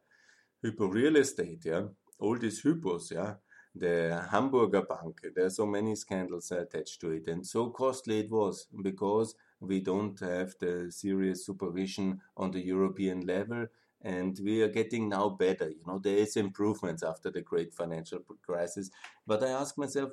Hypo 0.63 0.87
Real 0.87 1.17
Estate, 1.17 1.63
yeah, 1.65 1.83
all 2.19 2.37
these 2.37 2.63
Hypos, 2.63 3.13
yeah, 3.13 3.35
the 3.75 4.27
Hamburger 4.31 4.83
Bank, 4.83 5.21
there 5.35 5.47
are 5.47 5.51
so 5.51 5.67
many 5.67 5.95
scandals 5.95 6.51
attached 6.51 7.01
to 7.01 7.13
it, 7.13 7.29
and 7.29 7.47
so 7.47 7.71
costly 7.71 8.21
it 8.21 8.31
was 8.31 8.67
because 8.83 9.35
we 9.61 9.81
don't 9.81 10.19
have 10.21 10.55
the 10.59 10.91
serious 10.91 11.47
supervision 11.47 12.21
on 12.37 12.51
the 12.51 12.61
European 12.61 13.21
level 13.27 13.67
and 14.03 14.39
we 14.43 14.63
are 14.63 14.69
getting 14.69 15.09
now 15.09 15.29
better. 15.29 15.69
You 15.69 15.83
know, 15.87 15.99
there 15.99 16.17
is 16.17 16.37
improvements 16.37 17.03
after 17.03 17.31
the 17.31 17.43
great 17.43 17.75
financial 17.75 18.21
crisis. 18.43 18.91
But 19.27 19.43
I 19.43 19.49
ask 19.51 19.77
myself, 19.77 20.11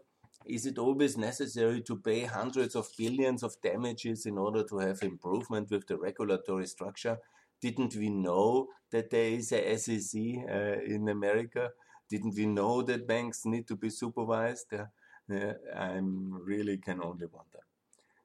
is 0.48 0.66
it 0.66 0.78
always 0.78 1.18
necessary 1.18 1.82
to 1.82 1.98
pay 1.98 2.26
hundreds 2.26 2.76
of 2.76 2.90
billions 2.98 3.44
of 3.44 3.56
damages 3.62 4.26
in 4.26 4.38
order 4.38 4.64
to 4.64 4.78
have 4.80 5.02
improvement 5.04 5.70
with 5.70 5.88
the 5.88 5.98
regulatory 5.98 6.68
structure? 6.68 7.18
Didn't 7.62 7.96
we 7.96 8.10
know 8.10 8.68
that 8.92 9.10
there 9.10 9.32
is 9.32 9.52
a 9.52 9.78
SEC 9.78 10.22
uh, 10.50 10.82
in 10.86 11.10
America? 11.10 11.72
Didn't 12.10 12.36
we 12.36 12.46
know 12.46 12.82
that 12.84 13.08
banks 13.08 13.46
need 13.46 13.68
to 13.68 13.76
be 13.76 13.90
supervised? 13.90 14.74
Uh, 14.74 14.86
uh, 15.34 15.54
I 15.76 16.00
really 16.02 16.78
can 16.78 17.02
only 17.02 17.26
wonder. 17.26 17.60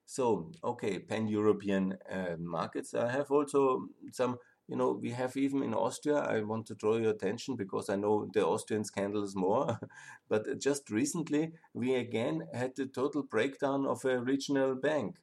So, 0.05 0.51
okay, 0.63 0.99
pan 0.99 1.27
European 1.27 1.97
uh, 2.09 2.35
markets. 2.37 2.93
I 2.93 3.09
have 3.09 3.31
also 3.31 3.87
some 4.11 4.37
you 4.73 4.79
know, 4.79 4.99
we 4.99 5.11
have 5.11 5.37
even 5.37 5.61
in 5.61 5.75
Austria, 5.75 6.15
I 6.15 6.41
want 6.41 6.65
to 6.65 6.73
draw 6.73 6.97
your 6.97 7.11
attention 7.11 7.55
because 7.55 7.91
I 7.91 7.95
know 7.95 8.27
the 8.33 8.43
Austrian 8.43 8.83
scandals 8.83 9.35
more, 9.35 9.79
but 10.29 10.59
just 10.59 10.89
recently 10.89 11.51
we 11.75 11.93
again 11.93 12.47
had 12.51 12.75
the 12.75 12.87
total 12.87 13.21
breakdown 13.21 13.85
of 13.85 14.03
a 14.03 14.17
regional 14.17 14.73
bank. 14.73 15.17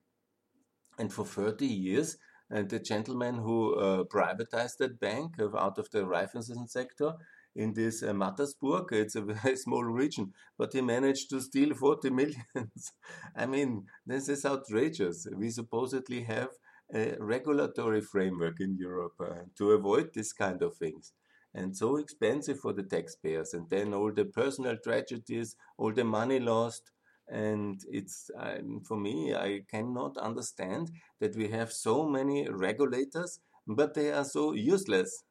And 1.01 1.13
for 1.13 1.25
30 1.25 1.67
years, 1.67 2.17
and 2.49 2.69
the 2.69 2.79
gentleman 2.79 3.39
who 3.39 3.75
uh, 3.75 4.05
privatized 4.05 4.77
that 4.79 5.01
bank 5.01 5.35
out 5.41 5.79
of 5.79 5.91
the 5.91 6.05
Raiffeisen 6.05 6.69
sector 6.69 7.15
in 7.57 7.75
this 7.75 8.05
uh, 8.05 8.13
Mattersburg, 8.13 8.93
it's 8.93 9.17
a 9.17 9.23
very 9.43 9.57
small 9.57 9.83
region, 9.83 10.33
but 10.59 10.73
he 10.73 10.81
managed 10.81 11.29
to 11.31 11.41
steal 11.41 11.75
40 11.75 12.11
millions. 12.11 12.93
I 13.37 13.47
mean, 13.47 13.87
this 14.07 14.29
is 14.29 14.45
outrageous. 14.45 15.27
We 15.35 15.51
supposedly 15.51 16.23
have 16.23 16.51
a 16.95 17.17
regulatory 17.19 18.01
framework 18.01 18.61
in 18.61 18.77
Europe 18.77 19.15
uh, 19.21 19.45
to 19.57 19.73
avoid 19.73 20.13
this 20.15 20.33
kind 20.33 20.63
of 20.63 20.77
things. 20.77 21.13
And 21.55 21.77
so 21.77 21.97
expensive 21.97 22.61
for 22.61 22.73
the 22.73 22.85
taxpayers. 22.85 23.55
And 23.55 23.69
then 23.69 23.93
all 23.93 24.13
the 24.13 24.25
personal 24.25 24.77
tragedies, 24.77 25.57
all 25.79 25.93
the 25.93 26.05
money 26.05 26.39
lost. 26.39 26.91
And 27.29 27.81
it's, 27.91 28.31
um, 28.37 28.83
for 28.87 28.97
me, 28.97 29.35
I 29.35 29.63
cannot 29.71 30.17
understand 30.17 30.91
that 31.21 31.37
we 31.37 31.49
have 31.49 31.73
so 31.73 32.09
many 32.09 32.49
regulators, 32.49 33.41
but 33.67 33.95
they 33.95 34.13
are 34.13 34.25
so 34.25 34.53
useless. 34.53 35.25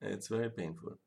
It's 0.00 0.28
very 0.28 0.50
painful. 0.50 0.98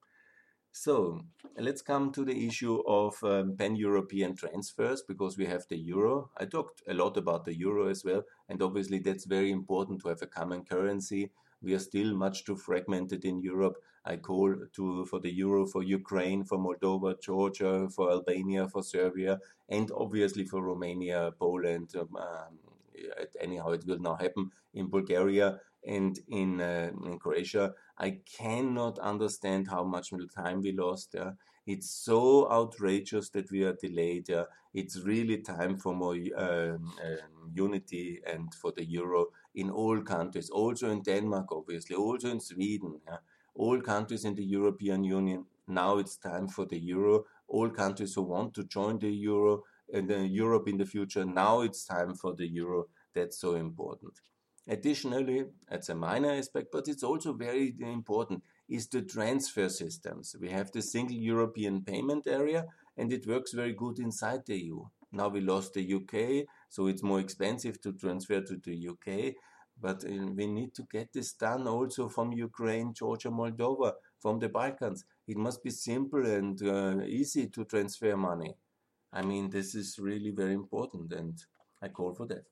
So 0.79 1.21
let's 1.57 1.81
come 1.81 2.11
to 2.11 2.23
the 2.23 2.45
issue 2.47 2.83
of 2.87 3.15
um, 3.23 3.57
pan-European 3.57 4.35
transfers 4.35 5.01
because 5.01 5.35
we 5.35 5.47
have 5.47 5.65
the 5.69 5.75
euro. 5.75 6.29
I 6.37 6.45
talked 6.45 6.83
a 6.87 6.93
lot 6.93 7.17
about 7.17 7.45
the 7.45 7.57
euro 7.57 7.87
as 7.89 8.05
well, 8.05 8.21
and 8.47 8.61
obviously 8.61 8.99
that's 8.99 9.25
very 9.25 9.51
important 9.51 10.01
to 10.01 10.09
have 10.09 10.21
a 10.21 10.27
common 10.27 10.65
currency. 10.65 11.31
We 11.63 11.73
are 11.73 11.79
still 11.79 12.13
much 12.13 12.45
too 12.45 12.55
fragmented 12.55 13.25
in 13.25 13.41
Europe. 13.41 13.77
I 14.05 14.17
call 14.17 14.55
to 14.73 15.05
for 15.05 15.19
the 15.19 15.33
euro 15.33 15.65
for 15.65 15.81
Ukraine, 15.81 16.43
for 16.43 16.59
Moldova, 16.59 17.19
Georgia, 17.19 17.89
for 17.89 18.11
Albania, 18.11 18.67
for 18.67 18.83
Serbia, 18.83 19.39
and 19.67 19.91
obviously 19.91 20.45
for 20.45 20.61
Romania, 20.61 21.31
Poland. 21.39 21.89
Um, 21.95 22.15
um, 22.15 22.53
anyhow, 23.41 23.69
it 23.69 23.83
will 23.87 23.99
now 23.99 24.15
happen 24.15 24.51
in 24.75 24.89
Bulgaria 24.89 25.59
and 25.85 26.19
in, 26.27 26.61
uh, 26.61 26.91
in 27.05 27.17
Croatia. 27.17 27.73
I 27.99 28.19
cannot 28.37 28.99
understand 28.99 29.67
how 29.67 29.83
much 29.83 30.11
time 30.35 30.61
we 30.61 30.71
lost. 30.71 31.15
Yeah? 31.15 31.31
It's 31.65 31.89
so 31.89 32.49
outrageous 32.51 33.29
that 33.31 33.51
we 33.51 33.63
are 33.63 33.73
delayed. 33.73 34.29
Yeah? 34.29 34.43
It's 34.73 34.99
really 34.99 35.37
time 35.39 35.77
for 35.77 35.95
more 35.95 36.15
um, 36.35 36.93
um, 37.03 37.51
unity 37.53 38.21
and 38.25 38.53
for 38.53 38.71
the 38.75 38.85
euro 38.85 39.27
in 39.55 39.71
all 39.71 39.99
countries, 40.01 40.49
also 40.49 40.89
in 40.91 41.01
Denmark, 41.01 41.47
obviously, 41.51 41.95
also 41.95 42.29
in 42.29 42.39
Sweden. 42.39 42.99
Yeah? 43.07 43.17
All 43.55 43.81
countries 43.81 44.25
in 44.25 44.35
the 44.35 44.45
European 44.45 45.03
Union. 45.03 45.45
Now 45.67 45.97
it's 45.97 46.17
time 46.17 46.47
for 46.47 46.65
the 46.65 46.77
euro. 46.79 47.25
All 47.47 47.69
countries 47.69 48.13
who 48.13 48.21
want 48.21 48.53
to 48.53 48.63
join 48.65 48.99
the 48.99 49.09
euro 49.09 49.63
and 49.91 50.11
uh, 50.11 50.17
Europe 50.17 50.67
in 50.67 50.77
the 50.77 50.85
future. 50.85 51.25
Now 51.25 51.61
it's 51.61 51.85
time 51.85 52.13
for 52.13 52.35
the 52.35 52.47
euro. 52.47 52.85
That's 53.15 53.39
so 53.39 53.55
important. 53.55 54.13
Additionally, 54.69 55.45
it's 55.71 55.87
a 55.87 55.95
minor 55.95 56.31
aspect, 56.31 56.67
but 56.73 56.89
it's 56.89 57.03
also 57.03 57.31
very 57.31 57.73
important, 57.79 58.43
is 58.67 58.87
the 58.87 59.01
transfer 59.01 59.69
systems. 59.69 60.35
We 60.39 60.49
have 60.49 60.71
the 60.71 60.81
single 60.81 61.15
European 61.15 61.83
payment 61.83 62.27
area, 62.27 62.65
and 62.97 63.13
it 63.13 63.25
works 63.25 63.53
very 63.53 63.73
good 63.73 63.99
inside 63.99 64.45
the 64.45 64.57
EU. 64.57 64.83
Now 65.13 65.29
we 65.29 65.39
lost 65.39 65.73
the 65.73 65.93
UK, 65.93 66.47
so 66.69 66.87
it's 66.87 67.01
more 67.01 67.21
expensive 67.21 67.79
to 67.81 67.93
transfer 67.93 68.41
to 68.41 68.57
the 68.57 68.89
UK. 68.89 69.35
But 69.79 70.03
uh, 70.03 70.27
we 70.35 70.47
need 70.47 70.73
to 70.75 70.83
get 70.91 71.13
this 71.13 71.33
done 71.33 71.67
also 71.67 72.09
from 72.09 72.33
Ukraine, 72.33 72.93
Georgia, 72.93 73.29
Moldova, 73.29 73.93
from 74.19 74.39
the 74.39 74.49
Balkans. 74.49 75.05
It 75.27 75.37
must 75.37 75.63
be 75.63 75.69
simple 75.69 76.25
and 76.25 76.61
uh, 76.61 77.03
easy 77.05 77.47
to 77.47 77.63
transfer 77.63 78.17
money. 78.17 78.55
I 79.13 79.21
mean, 79.21 79.49
this 79.49 79.75
is 79.75 79.97
really 79.97 80.31
very 80.31 80.53
important, 80.53 81.13
and 81.13 81.37
I 81.81 81.87
call 81.87 82.13
for 82.13 82.25
that. 82.27 82.43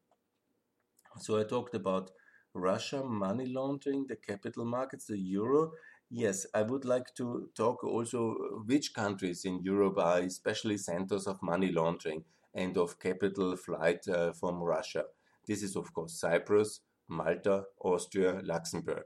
So 1.20 1.40
I 1.40 1.44
talked 1.44 1.76
about 1.76 2.12
Russia, 2.54 3.04
money 3.04 3.46
laundering, 3.48 4.06
the 4.08 4.16
capital 4.16 4.66
markets, 4.66 5.08
the 5.08 5.18
euro. 5.18 5.72
Yes, 6.10 6.46
I 6.54 6.62
would 6.62 6.86
like 6.86 7.14
to 7.16 7.50
talk 7.56 7.84
also 7.84 8.36
which 8.66 8.94
countries 8.94 9.44
in 9.46 9.62
Europe 9.62 9.98
are 9.98 10.20
especially 10.20 10.78
centers 10.78 11.28
of 11.28 11.42
money 11.42 11.72
laundering 11.72 12.24
and 12.54 12.78
of 12.78 13.00
capital 13.00 13.56
flight 13.56 14.08
uh, 14.08 14.32
from 14.34 14.62
Russia. 14.62 15.04
This 15.48 15.64
is, 15.64 15.76
of 15.76 15.94
course, 15.94 16.20
Cyprus, 16.20 16.82
Malta, 17.10 17.66
Austria, 17.80 18.42
Luxembourg. 18.44 19.06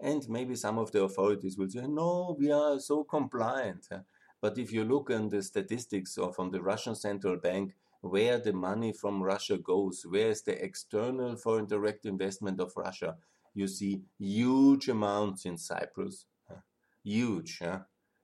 And 0.00 0.28
maybe 0.28 0.54
some 0.56 0.78
of 0.78 0.92
the 0.92 1.02
authorities 1.02 1.58
will 1.58 1.68
say, 1.68 1.86
no, 1.86 2.36
we 2.38 2.50
are 2.50 2.80
so 2.80 3.04
compliant. 3.04 3.88
But 4.40 4.56
if 4.58 4.72
you 4.72 4.84
look 4.84 5.10
at 5.10 5.30
the 5.30 5.42
statistics 5.42 6.18
from 6.34 6.50
the 6.50 6.62
Russian 6.62 6.94
central 6.94 7.36
bank, 7.36 7.74
where 8.00 8.38
the 8.38 8.52
money 8.52 8.92
from 8.92 9.22
Russia 9.22 9.58
goes, 9.58 10.04
where 10.08 10.30
is 10.30 10.42
the 10.42 10.62
external 10.62 11.36
foreign 11.36 11.66
direct 11.66 12.06
investment 12.06 12.60
of 12.60 12.72
Russia, 12.76 13.16
you 13.54 13.68
see 13.68 14.00
huge 14.18 14.88
amounts 14.88 15.44
in 15.44 15.56
Cyprus, 15.58 16.26
huge. 17.04 17.58
Yeah? 17.60 17.80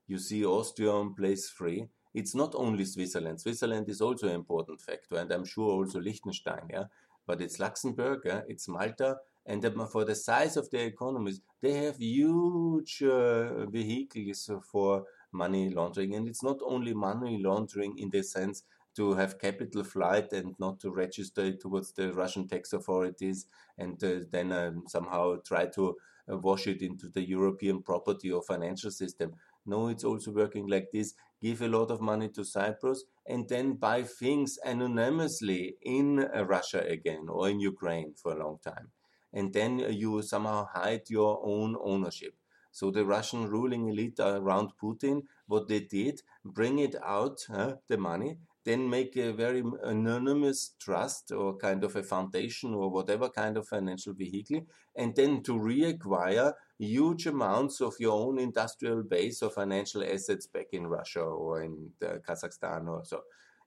You 0.06 0.18
see 0.18 0.44
Austria 0.44 0.92
on 0.92 1.14
place 1.14 1.50
three. 1.50 1.88
It's 2.14 2.34
not 2.34 2.54
only 2.54 2.84
Switzerland. 2.84 3.40
Switzerland 3.40 3.88
is 3.88 4.00
also 4.00 4.28
an 4.28 4.34
important 4.34 4.80
factor, 4.80 5.16
and 5.16 5.30
I'm 5.30 5.44
sure 5.44 5.70
also 5.70 6.00
Liechtenstein. 6.00 6.68
Yeah, 6.70 6.84
but 7.26 7.42
it's 7.42 7.58
Luxembourg, 7.58 8.22
yeah? 8.24 8.40
it's 8.48 8.68
Malta, 8.68 9.16
and 9.44 9.62
for 9.92 10.04
the 10.04 10.14
size 10.14 10.56
of 10.56 10.70
their 10.70 10.86
economies, 10.86 11.40
they 11.62 11.72
have 11.72 11.98
huge 11.98 13.02
uh, 13.02 13.66
vehicles 13.66 14.50
for 14.72 15.04
money 15.32 15.70
laundering. 15.70 16.14
And 16.14 16.28
it's 16.28 16.42
not 16.42 16.58
only 16.64 16.94
money 16.94 17.40
laundering 17.42 17.96
in 17.98 18.10
the 18.10 18.22
sense 18.22 18.64
to 18.96 19.14
have 19.14 19.38
capital 19.38 19.84
flight 19.84 20.32
and 20.32 20.54
not 20.58 20.80
to 20.80 20.90
register 20.90 21.44
it 21.44 21.60
towards 21.60 21.92
the 21.92 22.12
Russian 22.12 22.48
tax 22.48 22.72
authorities 22.72 23.46
and 23.78 24.02
uh, 24.02 24.20
then 24.30 24.52
um, 24.52 24.84
somehow 24.88 25.36
try 25.44 25.66
to 25.66 25.96
uh, 26.30 26.38
wash 26.38 26.66
it 26.66 26.82
into 26.82 27.08
the 27.08 27.22
European 27.22 27.82
property 27.82 28.30
or 28.32 28.42
financial 28.42 28.90
system. 28.90 29.34
No, 29.66 29.88
it's 29.88 30.04
also 30.04 30.30
working 30.30 30.66
like 30.66 30.88
this. 30.92 31.14
Give 31.42 31.60
a 31.60 31.68
lot 31.68 31.90
of 31.90 32.00
money 32.00 32.28
to 32.30 32.44
Cyprus 32.44 33.04
and 33.26 33.48
then 33.48 33.74
buy 33.74 34.02
things 34.02 34.58
anonymously 34.64 35.76
in 35.82 36.20
uh, 36.20 36.44
Russia 36.44 36.80
again 36.88 37.26
or 37.28 37.50
in 37.50 37.60
Ukraine 37.60 38.14
for 38.14 38.32
a 38.32 38.38
long 38.42 38.58
time. 38.64 38.90
And 39.32 39.52
then 39.52 39.78
you 39.78 40.22
somehow 40.22 40.68
hide 40.72 41.10
your 41.10 41.40
own 41.44 41.76
ownership. 41.82 42.34
So 42.72 42.90
the 42.90 43.04
Russian 43.04 43.48
ruling 43.48 43.88
elite 43.88 44.20
around 44.20 44.72
Putin, 44.82 45.22
what 45.46 45.68
they 45.68 45.80
did, 45.80 46.22
bring 46.44 46.78
it 46.78 46.94
out, 47.02 47.38
the 47.88 47.96
money, 47.98 48.38
then 48.66 48.90
make 48.90 49.16
a 49.16 49.32
very 49.32 49.62
anonymous 49.84 50.74
trust 50.78 51.32
or 51.32 51.56
kind 51.56 51.84
of 51.84 51.96
a 51.96 52.02
foundation 52.02 52.74
or 52.74 52.90
whatever 52.90 53.28
kind 53.28 53.56
of 53.56 53.66
financial 53.66 54.12
vehicle, 54.12 54.66
and 54.94 55.14
then 55.16 55.42
to 55.44 55.52
reacquire 55.52 56.52
huge 56.78 57.26
amounts 57.26 57.80
of 57.80 57.94
your 57.98 58.16
own 58.26 58.38
industrial 58.38 59.02
base 59.02 59.42
or 59.42 59.50
financial 59.50 60.02
assets 60.02 60.46
back 60.46 60.66
in 60.72 60.86
Russia 60.86 61.22
or 61.22 61.62
in 61.62 61.74
Kazakhstan 62.02 62.88
or 62.88 63.02
so. 63.04 63.20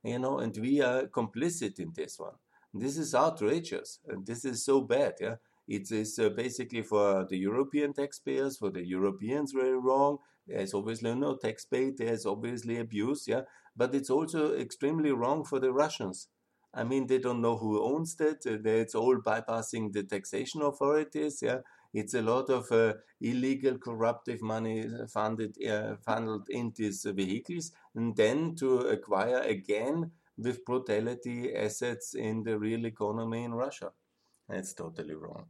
You 0.04 0.20
know, 0.20 0.40
and 0.40 0.56
we 0.58 0.82
are 0.82 1.08
complicit 1.08 1.80
in 1.80 1.92
this 1.96 2.20
one. 2.20 2.38
This 2.74 2.98
is 2.98 3.16
outrageous. 3.16 4.00
And 4.08 4.26
this 4.26 4.46
is 4.46 4.64
so 4.64 4.82
bad. 4.82 5.14
Yeah. 5.20 5.36
It 5.68 5.92
is 5.92 6.20
uh, 6.20 6.30
basically 6.30 6.84
for 6.84 7.26
the 7.30 7.38
European 7.38 7.94
taxpayers, 7.94 8.58
for 8.58 8.72
the 8.72 8.86
Europeans, 8.86 9.52
very 9.52 9.78
wrong. 9.78 10.18
There's 10.48 10.74
obviously 10.74 11.14
no 11.16 11.36
tax 11.36 11.66
paid. 11.66 11.98
There's 11.98 12.26
obviously 12.26 12.80
abuse, 12.80 13.28
yeah. 13.28 13.44
But 13.80 13.96
it's 13.96 14.10
also 14.18 14.42
extremely 14.66 15.12
wrong 15.12 15.44
for 15.44 15.60
the 15.60 15.72
Russians. 15.84 16.28
I 16.74 16.84
mean, 16.84 17.08
they 17.08 17.18
don't 17.18 17.42
know 17.42 17.58
who 17.58 17.84
owns 17.92 18.16
that. 18.18 18.40
Uh, 18.46 18.60
it's 18.84 18.96
all 18.96 19.18
bypassing 19.30 19.94
the 19.94 20.04
taxation 20.04 20.62
authorities, 20.62 21.40
yeah. 21.42 21.60
It's 21.92 22.14
a 22.14 22.22
lot 22.22 22.52
of 22.52 22.72
uh, 22.72 22.94
illegal, 23.20 23.80
corruptive 23.80 24.42
money 24.44 24.88
funded, 25.12 25.56
uh, 25.68 25.96
funneled 26.06 26.48
in 26.50 26.72
these 26.76 27.04
vehicles, 27.22 27.72
and 27.96 28.16
then 28.16 28.56
to 28.58 28.80
acquire 28.96 29.42
again 29.42 30.12
with 30.38 30.64
brutality 30.66 31.56
assets 31.56 32.14
in 32.14 32.44
the 32.44 32.60
real 32.60 32.86
economy 32.86 33.44
in 33.44 33.54
Russia. 33.54 33.90
That's 34.48 34.74
totally 34.76 35.16
wrong 35.16 35.48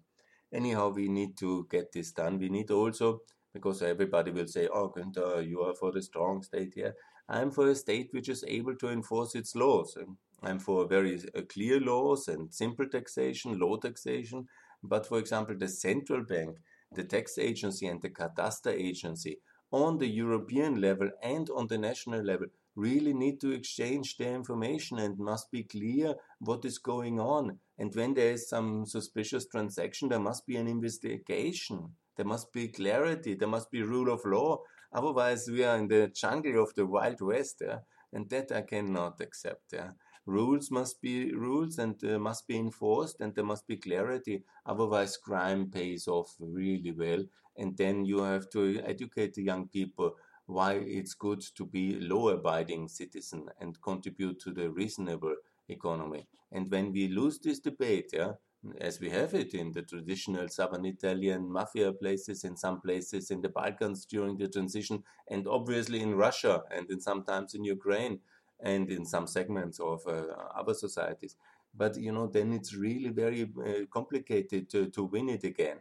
anyhow, 0.54 0.89
we 0.89 1.08
need 1.08 1.38
to 1.38 1.68
get 1.70 1.92
this 1.92 2.12
done. 2.12 2.39
We 2.39 2.50
need 2.50 2.72
also, 2.72 3.22
because 3.54 3.82
everybody 3.82 4.32
will 4.32 4.48
say, 4.48 4.68
oh, 4.68 4.92
Günther, 4.96 5.48
you 5.48 5.62
are 5.62 5.76
for 5.76 5.92
the 5.92 6.02
strong 6.02 6.44
state 6.44 6.74
here. 6.76 6.96
I'm 7.30 7.52
for 7.52 7.70
a 7.70 7.76
state 7.76 8.10
which 8.12 8.28
is 8.28 8.44
able 8.48 8.76
to 8.78 8.89
enforce 8.89 9.36
its 9.36 9.56
laws. 9.56 9.96
I'm 10.42 10.60
for 10.60 10.88
very 10.88 11.22
uh, 11.36 11.42
clear 11.48 11.80
laws 11.80 12.28
and 12.28 12.52
simple 12.52 12.88
taxation, 12.88 13.60
low 13.60 13.78
taxation. 13.78 14.48
But 14.82 15.06
for 15.06 15.20
example, 15.20 15.56
the 15.58 15.68
central 15.68 16.24
bank, 16.24 16.58
the 16.96 17.04
tax 17.04 17.38
agency, 17.38 17.86
and 17.88 18.02
the 18.02 18.10
cadastre 18.10 18.72
agency 18.72 19.38
on 19.72 20.00
the 20.00 20.08
European 20.08 20.82
level 20.82 21.10
and 21.22 21.50
on 21.52 21.68
the 21.68 21.78
national 21.78 22.24
level 22.24 22.48
really 22.76 23.13
need 23.13 23.39
to 23.42 23.52
exchange 23.52 24.18
their 24.18 24.34
information 24.34 25.00
and 25.00 25.20
must 25.20 25.52
be 25.52 25.63
clear 25.63 26.15
what 26.39 26.65
is 26.65 26.80
going 26.80 27.20
on. 27.20 27.60
And 27.78 27.94
when 27.94 28.13
there 28.13 28.32
is 28.32 28.50
some 28.50 28.86
suspicious 28.86 29.46
transaction, 29.48 30.10
there 30.10 30.20
must 30.20 30.48
be 30.48 30.56
an 30.56 30.68
investigation. 30.68 31.89
There 32.15 32.26
must 32.26 32.52
be 32.54 32.70
clarity. 32.70 33.36
There 33.36 33.48
must 33.48 33.70
be 33.70 33.82
rule 33.84 34.12
of 34.12 34.22
law. 34.26 34.62
Otherwise, 34.91 35.47
we 35.49 35.63
are 35.63 35.78
in 35.78 35.88
the 35.88 36.08
jungle 36.08 36.63
of 36.63 36.73
the 36.75 36.86
Wild 36.86 37.21
West. 37.21 37.62
Yeah? 37.62 37.80
And 38.12 38.30
that 38.30 38.52
I 38.52 38.62
cannot 38.62 39.21
accept. 39.21 39.73
Yeah? 39.73 39.91
Rules 40.25 40.69
must 40.71 41.02
be 41.02 41.34
rules 41.34 41.80
and 41.80 42.04
uh, 42.04 42.19
must 42.19 42.47
be 42.47 42.58
enforced, 42.58 43.19
and 43.19 43.34
there 43.34 43.43
must 43.43 43.67
be 43.67 43.78
clarity. 43.78 44.43
Otherwise, 44.65 45.17
crime 45.17 45.71
pays 45.71 46.08
off 46.08 46.36
really 46.39 46.91
well. 46.91 47.23
And 47.58 47.75
then 47.75 48.06
you 48.06 48.21
have 48.21 48.49
to 48.52 48.82
educate 48.86 49.34
the 49.34 49.43
young 49.43 49.67
people 49.67 50.15
why 50.45 50.73
it's 50.73 51.13
good 51.13 51.41
to 51.56 51.65
be 51.65 51.99
law-abiding 51.99 52.88
citizen 52.88 53.45
and 53.60 53.80
contribute 53.82 54.39
to 54.39 54.52
the 54.52 54.69
reasonable 54.69 55.36
economy. 55.67 56.28
And 56.52 56.69
when 56.71 56.91
we 56.91 57.08
lose 57.08 57.39
this 57.39 57.60
debate, 57.60 58.10
yeah, 58.13 58.34
as 58.82 59.00
we 59.00 59.10
have 59.10 59.34
it 59.34 59.54
in 59.54 59.72
the 59.72 59.82
traditional 59.82 60.48
southern 60.50 60.86
Italian 60.86 61.52
mafia 61.52 61.93
places, 61.93 62.43
in 62.43 62.58
some 62.58 62.82
places 62.82 63.32
in 63.32 63.41
the 63.41 63.50
Balkans 63.50 64.06
during 64.06 64.38
the 64.38 64.48
transition, 64.48 65.04
and 65.30 65.48
obviously 65.48 66.02
in 66.02 66.15
Russia 66.15 66.63
and 66.72 66.89
in 66.91 67.00
sometimes 67.00 67.54
in 67.54 67.63
Ukraine 67.63 68.19
and 68.60 68.89
in 68.91 69.06
some 69.06 69.28
segments 69.28 69.80
of 69.80 70.02
uh, 70.08 70.24
other 70.56 70.74
societies. 70.74 71.36
But 71.74 71.98
you 71.98 72.12
know, 72.12 72.28
then 72.28 72.52
it's 72.52 72.74
really 72.74 73.10
very 73.10 73.43
uh, 73.43 73.86
complicated 73.91 74.69
to, 74.72 74.88
to 74.88 75.04
win 75.04 75.30
it 75.30 75.43
again. 75.43 75.78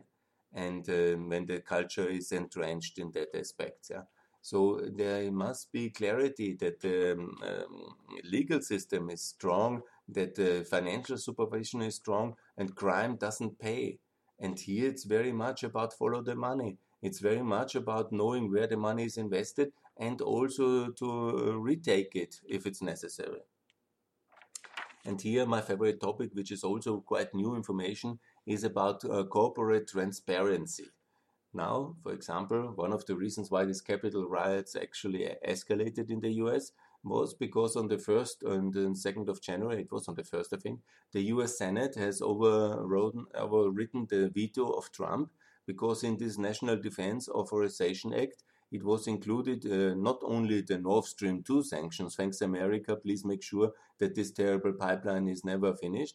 And 0.53 0.89
um, 0.89 1.29
when 1.29 1.47
the 1.47 1.61
culture 1.61 2.09
is 2.09 2.33
entrenched 2.33 2.99
in 2.99 3.11
that 3.13 3.35
aspect, 3.35 3.89
yeah. 3.91 4.03
So 4.41 4.81
there 4.95 5.31
must 5.33 5.73
be 5.73 5.91
clarity 5.91 6.55
that 6.61 6.81
the 6.81 7.13
um, 7.13 7.37
um, 7.43 7.97
legal 8.25 8.63
system 8.63 9.11
is 9.11 9.21
strong, 9.21 9.83
that 10.09 10.35
the 10.35 10.67
financial 10.69 11.19
supervision 11.19 11.83
is 11.83 11.97
strong, 11.97 12.37
and 12.57 12.75
crime 12.75 13.17
doesn't 13.17 13.59
pay. 13.59 13.99
And 14.39 14.59
here 14.59 14.89
it's 14.89 15.05
very 15.05 15.33
much 15.33 15.63
about 15.65 15.93
follow 15.93 16.23
the 16.23 16.37
money. 16.37 16.79
It's 17.03 17.21
very 17.21 17.43
much 17.43 17.75
about 17.75 18.13
knowing 18.13 18.51
where 18.51 18.67
the 18.67 18.77
money 18.77 19.05
is 19.05 19.17
invested 19.17 19.73
and 19.97 20.21
also 20.21 20.91
to 20.91 21.59
retake 21.59 22.15
it 22.15 22.41
if 22.49 22.67
it's 22.67 22.83
necessary. 22.83 23.41
And 25.05 25.21
here, 25.21 25.47
my 25.47 25.61
favorite 25.61 26.01
topic, 26.01 26.31
which 26.35 26.51
is 26.51 26.65
also 26.65 27.01
quite 27.01 27.35
new 27.35 27.55
information, 27.55 28.19
is 28.47 28.65
about 28.65 29.05
uh, 29.05 29.25
corporate 29.25 29.89
transparency. 29.89 30.91
Now, 31.55 31.97
for 32.03 32.13
example, 32.13 32.73
one 32.75 32.93
of 32.93 33.07
the 33.07 33.17
reasons 33.17 33.51
why 33.51 33.65
these 33.65 33.81
Capitol 33.81 34.29
riots 34.29 34.77
actually 34.77 35.35
escalated 35.47 36.11
in 36.11 36.21
the 36.21 36.33
US 36.45 36.73
was 37.09 37.35
because 37.35 37.77
on 37.77 37.89
the 37.89 37.97
1st 37.97 38.43
and 38.45 38.73
the 38.73 38.95
2nd 38.95 39.29
of 39.29 39.43
January, 39.43 39.83
it 39.83 39.93
was 39.93 40.09
on 40.09 40.15
the 40.15 40.23
1st, 40.23 40.55
I 40.55 40.57
think, 40.57 40.81
the 41.13 41.23
US 41.35 41.59
Senate 41.59 41.95
has 41.97 42.21
overwritten 42.21 44.09
the 44.09 44.31
veto 44.35 44.71
of 44.71 44.91
Trump 44.93 45.31
because 45.67 46.03
in 46.03 46.17
this 46.17 46.39
National 46.39 46.77
Defense 46.77 47.29
Authorization 47.29 48.15
Act, 48.15 48.43
it 48.71 48.83
was 48.85 49.07
included 49.07 49.65
uh, 49.67 49.95
not 49.95 50.19
only 50.23 50.61
the 50.61 50.79
Nord 50.79 51.05
Stream 51.05 51.43
2 51.43 51.63
sanctions, 51.63 52.17
thanks 52.17 52.41
America, 52.41 52.97
please 52.97 53.25
make 53.25 53.43
sure 53.43 53.73
that 53.99 54.15
this 54.15 54.31
terrible 54.31 54.73
pipeline 54.73 55.29
is 55.29 55.45
never 55.45 55.75
finished, 55.75 56.15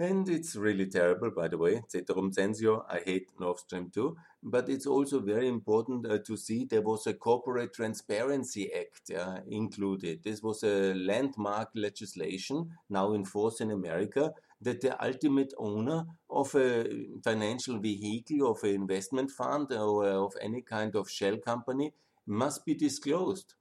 and 0.00 0.28
it's 0.28 0.56
really 0.56 0.86
terrible, 0.86 1.30
by 1.30 1.48
the 1.48 1.58
way. 1.58 1.82
Ceterum 1.88 2.32
censeo, 2.32 2.84
I 2.88 3.00
hate 3.04 3.28
Nord 3.38 3.58
Stream 3.58 3.90
2. 3.90 4.16
But 4.42 4.68
it's 4.68 4.86
also 4.86 5.20
very 5.20 5.48
important 5.48 6.06
uh, 6.06 6.18
to 6.26 6.36
see 6.36 6.64
there 6.64 6.80
was 6.80 7.06
a 7.06 7.14
Corporate 7.14 7.74
Transparency 7.74 8.72
Act 8.72 9.10
uh, 9.10 9.40
included. 9.46 10.22
This 10.24 10.42
was 10.42 10.62
a 10.62 10.94
landmark 10.94 11.68
legislation 11.74 12.70
now 12.88 13.12
in 13.12 13.24
force 13.24 13.60
in 13.60 13.70
America 13.70 14.32
that 14.62 14.80
the 14.80 15.02
ultimate 15.04 15.52
owner 15.58 16.04
of 16.30 16.54
a 16.54 16.86
financial 17.22 17.78
vehicle, 17.78 18.50
of 18.50 18.62
an 18.62 18.74
investment 18.74 19.30
fund, 19.30 19.70
or 19.72 20.06
of 20.06 20.32
any 20.40 20.62
kind 20.62 20.96
of 20.96 21.10
shell 21.10 21.36
company 21.36 21.92
must 22.26 22.64
be 22.64 22.74
disclosed. 22.74 23.54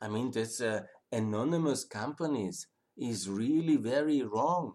I 0.00 0.08
mean, 0.08 0.30
this 0.30 0.60
uh, 0.60 0.82
anonymous 1.10 1.84
companies 1.84 2.66
is 2.96 3.28
really 3.28 3.76
very 3.76 4.22
wrong. 4.22 4.74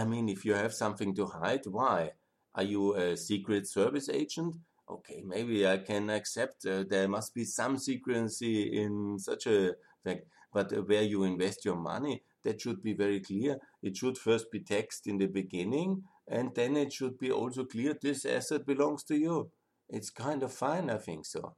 I 0.00 0.04
mean, 0.06 0.30
if 0.30 0.46
you 0.46 0.54
have 0.54 0.72
something 0.72 1.14
to 1.16 1.26
hide, 1.26 1.66
why? 1.66 2.12
Are 2.54 2.62
you 2.62 2.94
a 2.94 3.18
secret 3.18 3.68
service 3.68 4.08
agent? 4.08 4.56
Okay, 4.88 5.22
maybe 5.26 5.66
I 5.66 5.76
can 5.76 6.08
accept 6.08 6.64
uh, 6.64 6.84
there 6.88 7.06
must 7.06 7.34
be 7.34 7.44
some 7.44 7.76
secrecy 7.76 8.82
in 8.82 9.18
such 9.18 9.46
a 9.46 9.74
thing. 10.02 10.22
But 10.54 10.72
uh, 10.72 10.80
where 10.88 11.02
you 11.02 11.24
invest 11.24 11.66
your 11.66 11.76
money, 11.76 12.22
that 12.44 12.62
should 12.62 12.82
be 12.82 12.94
very 12.94 13.20
clear. 13.20 13.58
It 13.82 13.94
should 13.98 14.16
first 14.16 14.50
be 14.50 14.60
taxed 14.60 15.06
in 15.06 15.18
the 15.18 15.26
beginning, 15.26 16.04
and 16.26 16.54
then 16.54 16.78
it 16.78 16.94
should 16.94 17.18
be 17.18 17.30
also 17.30 17.64
clear 17.66 17.92
this 18.00 18.24
asset 18.24 18.64
belongs 18.64 19.04
to 19.04 19.16
you. 19.16 19.50
It's 19.90 20.08
kind 20.08 20.42
of 20.42 20.50
fine, 20.54 20.88
I 20.88 20.96
think 20.96 21.26
so. 21.26 21.56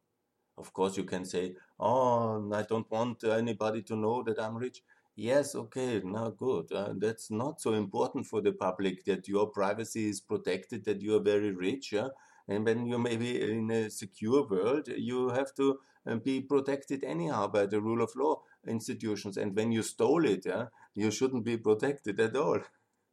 Of 0.59 0.73
course, 0.73 0.97
you 0.97 1.05
can 1.05 1.25
say, 1.25 1.55
Oh, 1.79 2.51
I 2.53 2.63
don't 2.63 2.91
want 2.91 3.23
anybody 3.25 3.83
to 3.83 3.97
know 3.97 4.23
that 4.25 4.41
I'm 4.41 4.57
rich. 4.57 4.83
Yes, 5.17 5.55
okay, 5.55 6.01
now 6.05 6.29
good. 6.31 6.71
Uh, 6.73 6.93
that's 6.97 7.31
not 7.31 7.61
so 7.63 7.73
important 7.75 8.27
for 8.27 8.41
the 8.43 8.53
public 8.53 9.05
that 9.07 9.27
your 9.29 9.47
privacy 9.49 10.09
is 10.09 10.21
protected, 10.21 10.85
that 10.85 11.01
you 11.03 11.17
are 11.17 11.21
very 11.23 11.51
rich. 11.53 11.93
Yeah? 11.93 12.09
And 12.49 12.65
when 12.65 12.87
you 12.87 12.99
maybe 12.99 13.41
in 13.41 13.71
a 13.71 13.91
secure 13.91 14.47
world, 14.47 14.89
you 14.89 15.29
have 15.31 15.55
to 15.57 15.79
uh, 16.07 16.17
be 16.17 16.41
protected 16.43 17.05
anyhow 17.05 17.47
by 17.49 17.67
the 17.67 17.81
rule 17.81 18.03
of 18.03 18.15
law 18.17 18.43
institutions. 18.67 19.37
And 19.37 19.55
when 19.57 19.73
you 19.73 19.83
stole 19.83 20.25
it, 20.27 20.45
yeah, 20.47 20.67
you 20.95 21.11
shouldn't 21.11 21.45
be 21.45 21.57
protected 21.57 22.19
at 22.21 22.37
all. 22.37 22.61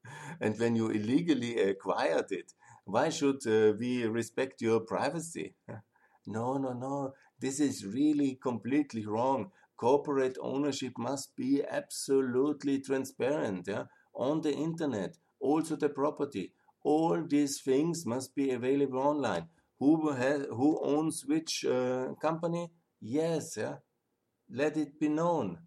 and 0.41 0.57
when 0.59 0.75
you 0.75 0.89
illegally 0.89 1.59
acquired 1.59 2.31
it, 2.31 2.53
why 2.85 3.09
should 3.09 3.45
uh, 3.47 3.73
we 3.77 4.05
respect 4.05 4.61
your 4.61 4.79
privacy? 4.81 5.55
No, 6.27 6.57
no, 6.57 6.73
no. 6.73 7.13
This 7.39 7.59
is 7.59 7.85
really 7.85 8.35
completely 8.35 9.05
wrong. 9.05 9.51
Corporate 9.79 10.37
ownership 10.41 10.91
must 10.97 11.33
be 11.37 11.63
absolutely 11.63 12.81
transparent 12.81 13.65
yeah? 13.65 13.85
on 14.13 14.41
the 14.41 14.51
internet, 14.51 15.15
also 15.39 15.77
the 15.77 15.87
property. 15.87 16.51
All 16.83 17.23
these 17.25 17.61
things 17.61 18.05
must 18.05 18.35
be 18.35 18.51
available 18.51 18.99
online. 18.99 19.47
Who, 19.79 20.11
has, 20.11 20.47
who 20.49 20.81
owns 20.83 21.23
which 21.25 21.63
uh, 21.63 22.07
company? 22.21 22.71
Yes, 22.99 23.55
yeah? 23.55 23.75
let 24.51 24.75
it 24.75 24.99
be 24.99 25.07
known. 25.07 25.59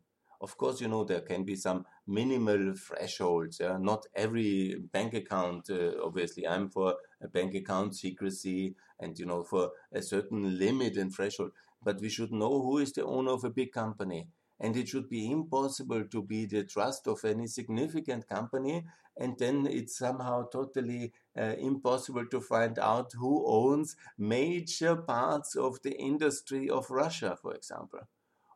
Of 0.43 0.59
course, 0.59 0.83
you 0.83 0.89
know, 0.89 1.05
there 1.05 1.23
can 1.23 1.45
be 1.45 1.57
some 1.57 1.87
minimal 2.07 2.75
thresholds. 2.75 3.61
Yeah? 3.61 3.79
Not 3.81 4.05
every 4.15 4.77
bank 4.93 5.15
account, 5.15 5.71
uh, 5.71 5.93
obviously, 6.05 6.47
I'm 6.47 6.69
for 6.69 6.97
a 7.23 7.29
bank 7.29 7.55
account 7.55 7.97
secrecy 7.97 8.75
and, 9.01 9.19
you 9.19 9.25
know, 9.25 9.43
for 9.43 9.71
a 9.91 10.03
certain 10.03 10.59
limit 10.59 10.99
and 10.99 11.15
threshold. 11.15 11.53
But 11.85 12.01
we 12.01 12.09
should 12.09 12.33
know 12.33 12.63
who 12.63 12.79
is 12.79 12.93
the 12.93 13.05
owner 13.05 13.33
of 13.33 13.45
a 13.45 13.51
big 13.51 13.73
company. 13.73 14.29
And 14.61 14.77
it 14.77 14.89
should 14.89 15.09
be 15.09 15.31
impossible 15.31 16.05
to 16.05 16.23
be 16.23 16.47
the 16.47 16.63
trust 16.65 17.09
of 17.09 17.25
any 17.25 17.49
significant 17.49 18.29
company. 18.29 18.85
And 19.17 19.37
then 19.39 19.67
it's 19.67 19.99
somehow 19.99 20.49
totally 20.49 21.13
uh, 21.37 21.55
impossible 21.59 22.27
to 22.27 22.41
find 22.41 22.79
out 22.79 23.13
who 23.13 23.45
owns 23.47 23.97
major 24.17 24.97
parts 24.97 25.57
of 25.57 25.83
the 25.83 25.93
industry 25.93 26.71
of 26.71 26.91
Russia, 26.91 27.37
for 27.41 27.55
example. 27.55 28.01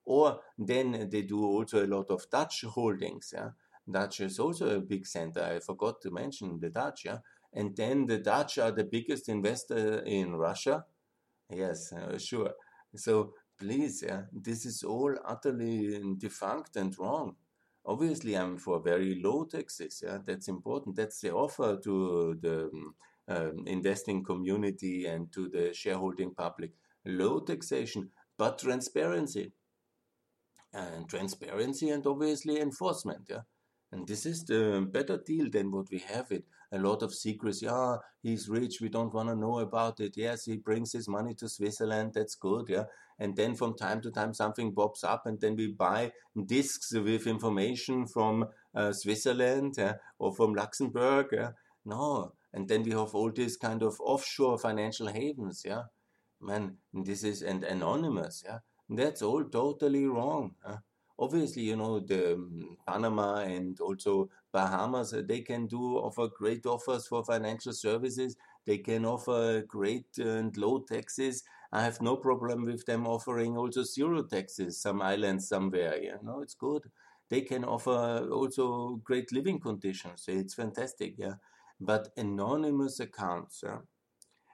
Or 0.04 0.40
then 0.56 1.08
they 1.10 1.22
do 1.22 1.44
also 1.44 1.84
a 1.84 1.88
lot 1.88 2.10
of 2.10 2.30
Dutch 2.30 2.62
holdings. 2.62 3.34
Yeah? 3.34 3.50
Dutch 3.90 4.20
is 4.20 4.38
also 4.38 4.76
a 4.76 4.80
big 4.80 5.06
center. 5.06 5.42
I 5.42 5.58
forgot 5.58 6.00
to 6.02 6.10
mention 6.12 6.60
the 6.60 6.70
Dutch. 6.70 7.04
Yeah? 7.04 7.18
And 7.52 7.76
then 7.76 8.06
the 8.06 8.18
Dutch 8.18 8.58
are 8.58 8.70
the 8.70 8.84
biggest 8.84 9.28
investor 9.28 9.98
in 10.06 10.36
Russia. 10.36 10.84
Yes, 11.50 11.92
uh, 11.92 12.18
sure. 12.18 12.52
So 12.96 13.34
please, 13.58 14.02
yeah, 14.06 14.22
this 14.32 14.66
is 14.66 14.82
all 14.82 15.14
utterly 15.24 16.00
defunct 16.18 16.76
and 16.76 16.96
wrong. 16.98 17.36
Obviously, 17.84 18.36
I'm 18.36 18.58
for 18.58 18.80
very 18.80 19.20
low 19.22 19.44
taxes. 19.44 20.02
Yeah, 20.04 20.18
that's 20.24 20.48
important. 20.48 20.96
That's 20.96 21.20
the 21.20 21.32
offer 21.32 21.78
to 21.84 22.36
the 22.40 22.70
um, 23.28 23.64
investing 23.66 24.24
community 24.24 25.06
and 25.06 25.32
to 25.32 25.48
the 25.48 25.72
shareholding 25.72 26.34
public. 26.34 26.72
Low 27.04 27.40
taxation, 27.40 28.10
but 28.36 28.58
transparency 28.58 29.52
and 30.72 31.08
transparency 31.08 31.90
and 31.90 32.04
obviously 32.06 32.60
enforcement. 32.60 33.28
Yeah. 33.28 33.42
And 33.92 34.06
this 34.06 34.26
is 34.26 34.44
the 34.44 34.86
better 34.90 35.18
deal 35.24 35.48
than 35.48 35.70
what 35.70 35.86
we 35.90 35.98
have 36.00 36.32
it. 36.32 36.44
A 36.72 36.78
lot 36.78 37.02
of 37.02 37.14
secrecy. 37.14 37.68
Ah, 37.68 37.98
he's 38.22 38.48
rich. 38.48 38.80
We 38.80 38.88
don't 38.88 39.14
want 39.14 39.28
to 39.28 39.36
know 39.36 39.60
about 39.60 40.00
it. 40.00 40.16
Yes, 40.16 40.44
he 40.44 40.56
brings 40.56 40.92
his 40.92 41.08
money 41.08 41.34
to 41.34 41.48
Switzerland. 41.48 42.12
That's 42.14 42.34
good. 42.34 42.68
Yeah. 42.68 42.84
And 43.18 43.34
then 43.34 43.54
from 43.54 43.76
time 43.76 44.00
to 44.02 44.10
time 44.10 44.34
something 44.34 44.74
pops 44.74 45.02
up, 45.04 45.26
and 45.26 45.40
then 45.40 45.56
we 45.56 45.68
buy 45.68 46.12
discs 46.44 46.92
with 46.92 47.26
information 47.26 48.06
from 48.06 48.46
uh, 48.74 48.92
Switzerland 48.92 49.74
yeah, 49.78 49.94
or 50.18 50.34
from 50.34 50.54
Luxembourg. 50.54 51.28
Yeah. 51.32 51.50
No. 51.84 52.32
And 52.52 52.68
then 52.68 52.82
we 52.82 52.90
have 52.90 53.14
all 53.14 53.30
these 53.30 53.56
kind 53.56 53.82
of 53.82 54.00
offshore 54.00 54.58
financial 54.58 55.06
havens. 55.06 55.62
Yeah. 55.64 55.84
Man, 56.40 56.76
this 56.92 57.24
is 57.24 57.42
and 57.42 57.64
anonymous. 57.64 58.42
Yeah. 58.44 58.58
That's 58.88 59.22
all 59.22 59.44
totally 59.44 60.06
wrong. 60.06 60.54
Huh? 60.64 60.78
Obviously, 61.18 61.62
you 61.62 61.76
know, 61.76 62.00
the 62.00 62.34
um, 62.34 62.76
Panama 62.86 63.36
and 63.40 63.80
also 63.80 64.28
Bahamas, 64.52 65.14
uh, 65.14 65.22
they 65.26 65.40
can 65.40 65.66
do 65.66 65.96
offer 65.98 66.28
great 66.28 66.66
offers 66.66 67.06
for 67.06 67.24
financial 67.24 67.72
services. 67.72 68.36
They 68.66 68.78
can 68.78 69.04
offer 69.06 69.62
great 69.66 70.06
and 70.18 70.54
low 70.56 70.80
taxes. 70.80 71.42
I 71.72 71.82
have 71.82 72.00
no 72.02 72.16
problem 72.16 72.64
with 72.64 72.84
them 72.86 73.06
offering 73.06 73.56
also 73.56 73.82
zero 73.82 74.22
taxes, 74.24 74.80
some 74.80 75.00
islands 75.02 75.48
somewhere. 75.48 75.96
You 76.02 76.18
know, 76.22 76.40
it's 76.40 76.54
good. 76.54 76.82
They 77.30 77.40
can 77.42 77.64
offer 77.64 78.28
also 78.30 79.00
great 79.02 79.32
living 79.32 79.58
conditions. 79.60 80.24
It's 80.28 80.54
fantastic, 80.54 81.14
yeah. 81.18 81.34
But 81.80 82.08
anonymous 82.16 83.00
accounts, 83.00 83.62
yeah? 83.64 83.78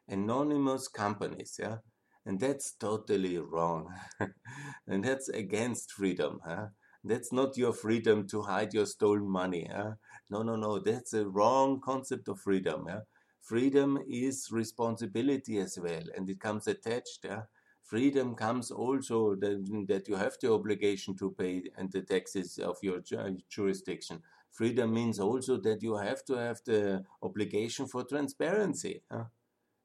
anonymous 0.08 0.88
companies, 0.88 1.56
yeah, 1.58 1.78
and 2.24 2.40
that's 2.40 2.72
totally 2.72 3.38
wrong. 3.38 3.92
and 4.86 5.04
that's 5.04 5.28
against 5.28 5.92
freedom. 5.92 6.40
Huh? 6.44 6.66
That's 7.04 7.32
not 7.32 7.56
your 7.56 7.72
freedom 7.72 8.28
to 8.28 8.42
hide 8.42 8.72
your 8.74 8.86
stolen 8.86 9.28
money. 9.28 9.68
Huh? 9.72 9.92
No, 10.30 10.42
no, 10.42 10.56
no. 10.56 10.78
That's 10.78 11.14
a 11.14 11.26
wrong 11.26 11.80
concept 11.80 12.28
of 12.28 12.40
freedom. 12.40 12.84
Yeah? 12.88 13.00
Freedom 13.40 13.98
is 14.08 14.48
responsibility 14.52 15.58
as 15.58 15.78
well, 15.78 16.04
and 16.16 16.30
it 16.30 16.38
comes 16.38 16.68
attached. 16.68 17.24
Yeah? 17.24 17.42
Freedom 17.82 18.36
comes 18.36 18.70
also 18.70 19.34
that, 19.34 19.84
that 19.88 20.08
you 20.08 20.14
have 20.14 20.36
the 20.40 20.52
obligation 20.52 21.16
to 21.16 21.32
pay 21.32 21.64
and 21.76 21.90
the 21.90 22.02
taxes 22.02 22.58
of 22.58 22.76
your 22.82 23.00
jurisdiction. 23.50 24.22
Freedom 24.52 24.92
means 24.92 25.18
also 25.18 25.56
that 25.58 25.82
you 25.82 25.96
have 25.96 26.24
to 26.26 26.34
have 26.34 26.60
the 26.64 27.02
obligation 27.22 27.86
for 27.86 28.04
transparency. 28.04 29.02
Huh? 29.10 29.24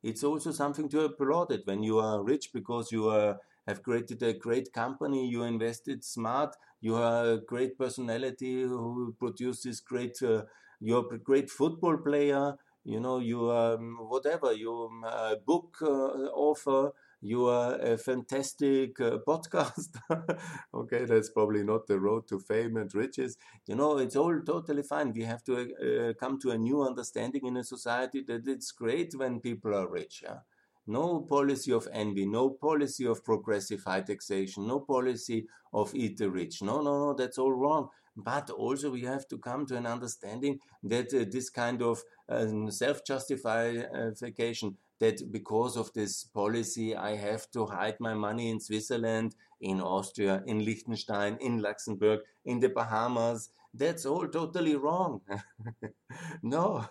It's 0.03 0.23
also 0.23 0.51
something 0.51 0.89
to 0.89 1.01
applaud 1.01 1.51
it. 1.51 1.61
When 1.65 1.83
you 1.83 1.99
are 1.99 2.23
rich 2.23 2.51
because 2.53 2.91
you 2.91 3.09
are, 3.09 3.37
have 3.67 3.83
created 3.83 4.23
a 4.23 4.33
great 4.33 4.71
company, 4.73 5.27
you 5.27 5.43
invested 5.43 6.03
smart, 6.03 6.55
you 6.81 6.95
are 6.95 7.31
a 7.33 7.37
great 7.37 7.77
personality 7.77 8.61
who 8.63 9.15
produces 9.19 9.79
great, 9.81 10.21
uh, 10.21 10.43
you're 10.79 11.05
a 11.13 11.17
great 11.17 11.49
football 11.49 11.97
player, 11.97 12.55
you 12.83 12.99
know, 12.99 13.19
you 13.19 13.49
are 13.49 13.75
um, 13.75 13.97
whatever, 13.99 14.53
you're 14.53 14.89
a 15.05 15.35
book 15.45 15.77
uh, 15.81 15.85
author, 16.45 16.91
you 17.21 17.47
are 17.47 17.75
a 17.75 17.97
fantastic 17.97 18.99
uh, 19.01 19.17
podcaster. 19.27 20.39
okay, 20.73 21.05
that's 21.05 21.29
probably 21.29 21.63
not 21.63 21.87
the 21.87 21.99
road 21.99 22.27
to 22.27 22.39
fame 22.39 22.77
and 22.77 22.93
riches. 22.93 23.37
You 23.65 23.75
know, 23.75 23.97
it's 23.97 24.15
all 24.15 24.39
totally 24.41 24.83
fine. 24.83 25.13
We 25.13 25.23
have 25.23 25.43
to 25.45 25.55
uh, 26.09 26.13
come 26.19 26.39
to 26.41 26.51
a 26.51 26.57
new 26.57 26.83
understanding 26.83 27.45
in 27.45 27.57
a 27.57 27.63
society 27.63 28.23
that 28.27 28.47
it's 28.47 28.71
great 28.71 29.13
when 29.15 29.39
people 29.39 29.75
are 29.75 29.89
rich. 29.89 30.21
Yeah? 30.23 30.39
No 30.85 31.21
policy 31.21 31.71
of 31.73 31.87
envy, 31.91 32.25
no 32.25 32.51
policy 32.51 33.05
of 33.05 33.23
progressive 33.23 33.83
high 33.83 34.01
taxation, 34.01 34.67
no 34.67 34.79
policy 34.79 35.47
of 35.73 35.93
eat 35.93 36.17
the 36.17 36.29
rich. 36.29 36.61
No, 36.61 36.81
no, 36.81 36.99
no, 36.99 37.13
that's 37.13 37.37
all 37.37 37.51
wrong. 37.51 37.89
But 38.15 38.49
also, 38.49 38.89
we 38.89 39.01
have 39.01 39.27
to 39.27 39.37
come 39.37 39.65
to 39.67 39.75
an 39.75 39.85
understanding 39.85 40.59
that 40.83 41.13
uh, 41.13 41.25
this 41.29 41.49
kind 41.49 41.81
of 41.81 42.01
um, 42.29 42.71
self 42.71 43.03
justification 43.05 44.77
that 44.99 45.31
because 45.31 45.77
of 45.77 45.93
this 45.93 46.23
policy, 46.23 46.95
I 46.95 47.15
have 47.15 47.49
to 47.51 47.65
hide 47.65 47.99
my 47.99 48.13
money 48.13 48.49
in 48.49 48.59
Switzerland, 48.59 49.35
in 49.61 49.81
Austria, 49.81 50.43
in 50.45 50.63
Liechtenstein, 50.63 51.37
in 51.41 51.61
Luxembourg, 51.61 52.21
in 52.45 52.59
the 52.59 52.69
Bahamas. 52.69 53.49
That's 53.73 54.05
all 54.05 54.27
totally 54.27 54.75
wrong. 54.75 55.21
no, 56.41 56.85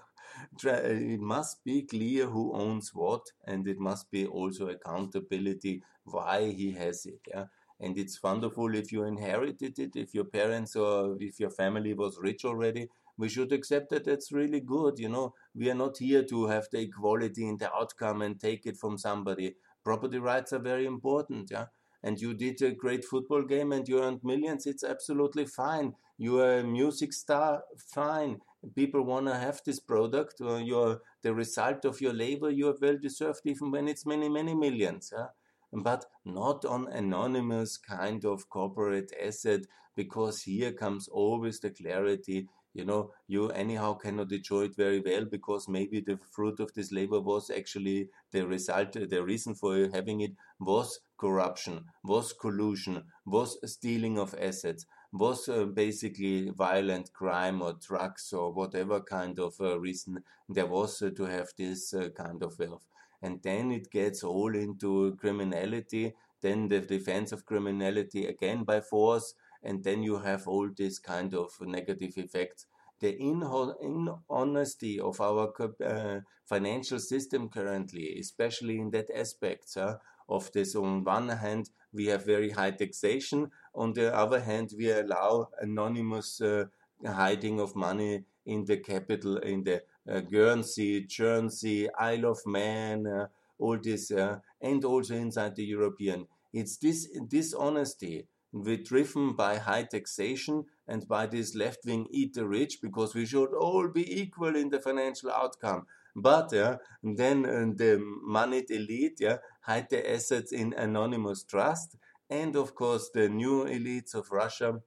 it 0.62 1.20
must 1.20 1.64
be 1.64 1.82
clear 1.82 2.26
who 2.26 2.52
owns 2.54 2.94
what, 2.94 3.22
and 3.46 3.66
it 3.66 3.78
must 3.78 4.10
be 4.10 4.26
also 4.26 4.68
accountability 4.68 5.82
why 6.04 6.50
he 6.50 6.72
has 6.72 7.06
it. 7.06 7.20
Yeah? 7.28 7.46
And 7.80 7.98
it's 7.98 8.22
wonderful 8.22 8.74
if 8.74 8.90
you 8.90 9.04
inherited 9.04 9.78
it, 9.78 9.96
if 9.96 10.14
your 10.14 10.24
parents 10.24 10.76
or 10.76 11.16
if 11.20 11.38
your 11.38 11.50
family 11.50 11.92
was 11.94 12.18
rich 12.18 12.44
already, 12.44 12.88
we 13.18 13.28
should 13.28 13.52
accept 13.52 13.90
that 13.90 14.04
that's 14.04 14.32
really 14.32 14.60
good. 14.60 14.98
You 14.98 15.08
know, 15.08 15.34
we 15.56 15.70
are 15.70 15.74
not 15.74 15.98
here 15.98 16.22
to 16.24 16.46
have 16.46 16.68
the 16.70 16.80
equality 16.80 17.48
in 17.48 17.56
the 17.56 17.72
outcome 17.72 18.22
and 18.22 18.38
take 18.38 18.66
it 18.66 18.76
from 18.76 18.98
somebody. 18.98 19.54
Property 19.84 20.18
rights 20.18 20.52
are 20.52 20.58
very 20.58 20.86
important. 20.86 21.50
Yeah. 21.50 21.66
And 22.02 22.20
you 22.20 22.34
did 22.34 22.60
a 22.62 22.72
great 22.72 23.04
football 23.04 23.42
game 23.42 23.72
and 23.72 23.88
you 23.88 24.02
earned 24.02 24.22
millions. 24.22 24.66
It's 24.66 24.84
absolutely 24.84 25.46
fine. 25.46 25.94
You 26.18 26.40
are 26.40 26.58
a 26.58 26.64
music 26.64 27.12
star. 27.12 27.62
Fine. 27.78 28.40
People 28.74 29.02
want 29.02 29.26
to 29.26 29.34
have 29.34 29.60
this 29.64 29.80
product. 29.80 30.34
Uh, 30.40 30.56
you're 30.56 31.00
the 31.22 31.34
result 31.34 31.84
of 31.84 32.00
your 32.00 32.12
labor. 32.12 32.50
You 32.50 32.68
are 32.68 32.76
well 32.80 32.98
deserved, 33.00 33.40
even 33.44 33.70
when 33.70 33.88
it's 33.88 34.06
many, 34.06 34.28
many 34.28 34.54
millions. 34.54 35.12
Yeah 35.16 35.26
but 35.72 36.06
not 36.24 36.64
on 36.64 36.88
anonymous 36.88 37.76
kind 37.76 38.24
of 38.24 38.48
corporate 38.48 39.12
asset 39.22 39.60
because 39.94 40.42
here 40.42 40.72
comes 40.72 41.08
always 41.08 41.60
the 41.60 41.70
clarity 41.70 42.48
you 42.76 42.84
know, 42.84 43.10
you 43.26 43.48
anyhow 43.50 43.94
cannot 43.94 44.30
enjoy 44.32 44.64
it 44.64 44.76
very 44.76 45.00
well 45.00 45.24
because 45.24 45.68
maybe 45.68 46.00
the 46.00 46.18
fruit 46.30 46.60
of 46.60 46.72
this 46.74 46.92
labor 46.92 47.20
was 47.20 47.50
actually 47.50 48.10
the 48.32 48.46
result, 48.46 48.92
the 48.92 49.22
reason 49.24 49.54
for 49.54 49.88
having 49.92 50.20
it 50.20 50.32
was 50.60 51.00
corruption, 51.18 51.84
was 52.04 52.32
collusion, 52.34 53.02
was 53.24 53.58
stealing 53.64 54.18
of 54.18 54.34
assets, 54.38 54.84
was 55.12 55.48
uh, 55.48 55.64
basically 55.64 56.50
violent 56.50 57.12
crime 57.12 57.62
or 57.62 57.72
drugs 57.74 58.32
or 58.32 58.52
whatever 58.52 59.00
kind 59.00 59.38
of 59.38 59.54
uh, 59.60 59.78
reason 59.80 60.22
there 60.48 60.66
was 60.66 61.00
uh, 61.00 61.10
to 61.16 61.24
have 61.24 61.48
this 61.56 61.94
uh, 61.94 62.08
kind 62.16 62.42
of 62.42 62.58
wealth. 62.58 62.84
And 63.22 63.42
then 63.42 63.72
it 63.72 63.90
gets 63.90 64.22
all 64.22 64.54
into 64.54 65.16
criminality, 65.16 66.14
then 66.42 66.68
the 66.68 66.80
defense 66.80 67.32
of 67.32 67.46
criminality 67.46 68.26
again 68.26 68.64
by 68.64 68.80
force, 68.80 69.34
and 69.66 69.82
then 69.82 70.02
you 70.02 70.18
have 70.18 70.46
all 70.46 70.70
these 70.74 70.98
kind 71.00 71.34
of 71.34 71.50
negative 71.60 72.16
effects. 72.16 72.66
The 73.00 73.12
inhonesty 73.18 75.00
of 75.00 75.20
our 75.20 75.52
uh, 75.84 76.20
financial 76.44 77.00
system 77.00 77.48
currently, 77.48 78.16
especially 78.18 78.78
in 78.78 78.90
that 78.92 79.10
aspect 79.14 79.76
uh, 79.76 79.96
of 80.28 80.50
this, 80.52 80.76
on 80.76 81.04
one 81.04 81.28
hand, 81.28 81.70
we 81.92 82.06
have 82.06 82.24
very 82.24 82.50
high 82.50 82.70
taxation, 82.70 83.50
on 83.74 83.92
the 83.92 84.14
other 84.14 84.40
hand, 84.40 84.72
we 84.78 84.90
allow 84.90 85.48
anonymous 85.60 86.40
uh, 86.40 86.64
hiding 87.04 87.60
of 87.60 87.74
money 87.74 88.24
in 88.46 88.64
the 88.64 88.78
capital, 88.78 89.38
in 89.38 89.64
the 89.64 89.82
uh, 90.08 90.20
Guernsey, 90.20 91.04
Jersey, 91.06 91.88
Isle 91.92 92.26
of 92.26 92.38
Man, 92.46 93.06
uh, 93.06 93.26
all 93.58 93.78
this, 93.82 94.10
uh, 94.12 94.38
and 94.60 94.84
also 94.84 95.14
inside 95.14 95.56
the 95.56 95.64
European. 95.64 96.26
It's 96.52 96.76
this 96.78 97.08
dishonesty 97.28 98.26
we're 98.64 98.76
driven 98.76 99.34
by 99.34 99.58
high 99.58 99.82
taxation 99.84 100.64
and 100.88 101.06
by 101.08 101.26
this 101.26 101.54
left 101.54 101.84
wing 101.84 102.06
eat 102.10 102.34
the 102.34 102.46
rich 102.46 102.78
because 102.80 103.14
we 103.14 103.26
should 103.26 103.52
all 103.52 103.88
be 103.88 104.20
equal 104.20 104.56
in 104.56 104.70
the 104.70 104.80
financial 104.80 105.30
outcome. 105.30 105.86
But 106.14 106.50
yeah, 106.52 106.76
then 107.02 107.42
the 107.42 108.00
moneyed 108.22 108.70
elite 108.70 109.18
yeah, 109.20 109.38
hide 109.60 109.90
their 109.90 110.08
assets 110.08 110.52
in 110.52 110.72
anonymous 110.72 111.42
trust. 111.44 111.96
And 112.30 112.56
of 112.56 112.74
course, 112.74 113.10
the 113.12 113.28
new 113.28 113.64
elites 113.64 114.14
of 114.14 114.30
Russia 114.30 114.80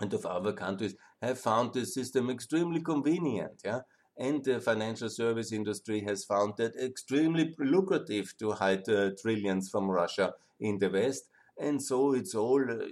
and 0.00 0.12
of 0.12 0.26
other 0.26 0.52
countries 0.52 0.94
have 1.22 1.38
found 1.38 1.72
this 1.72 1.94
system 1.94 2.28
extremely 2.28 2.82
convenient. 2.82 3.62
Yeah? 3.64 3.80
And 4.18 4.44
the 4.44 4.60
financial 4.60 5.08
service 5.08 5.50
industry 5.50 6.02
has 6.02 6.24
found 6.24 6.54
that 6.58 6.76
extremely 6.76 7.54
lucrative 7.58 8.36
to 8.38 8.52
hide 8.52 8.86
uh, 8.88 9.10
trillions 9.20 9.70
from 9.70 9.90
Russia 9.90 10.34
in 10.60 10.78
the 10.78 10.90
West 10.90 11.29
and 11.60 11.82
so 11.82 12.14
it's 12.14 12.34
all 12.34 12.62
uh, 12.70 12.86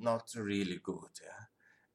not 0.00 0.30
really 0.36 0.78
good. 0.82 1.12
Yeah? 1.22 1.44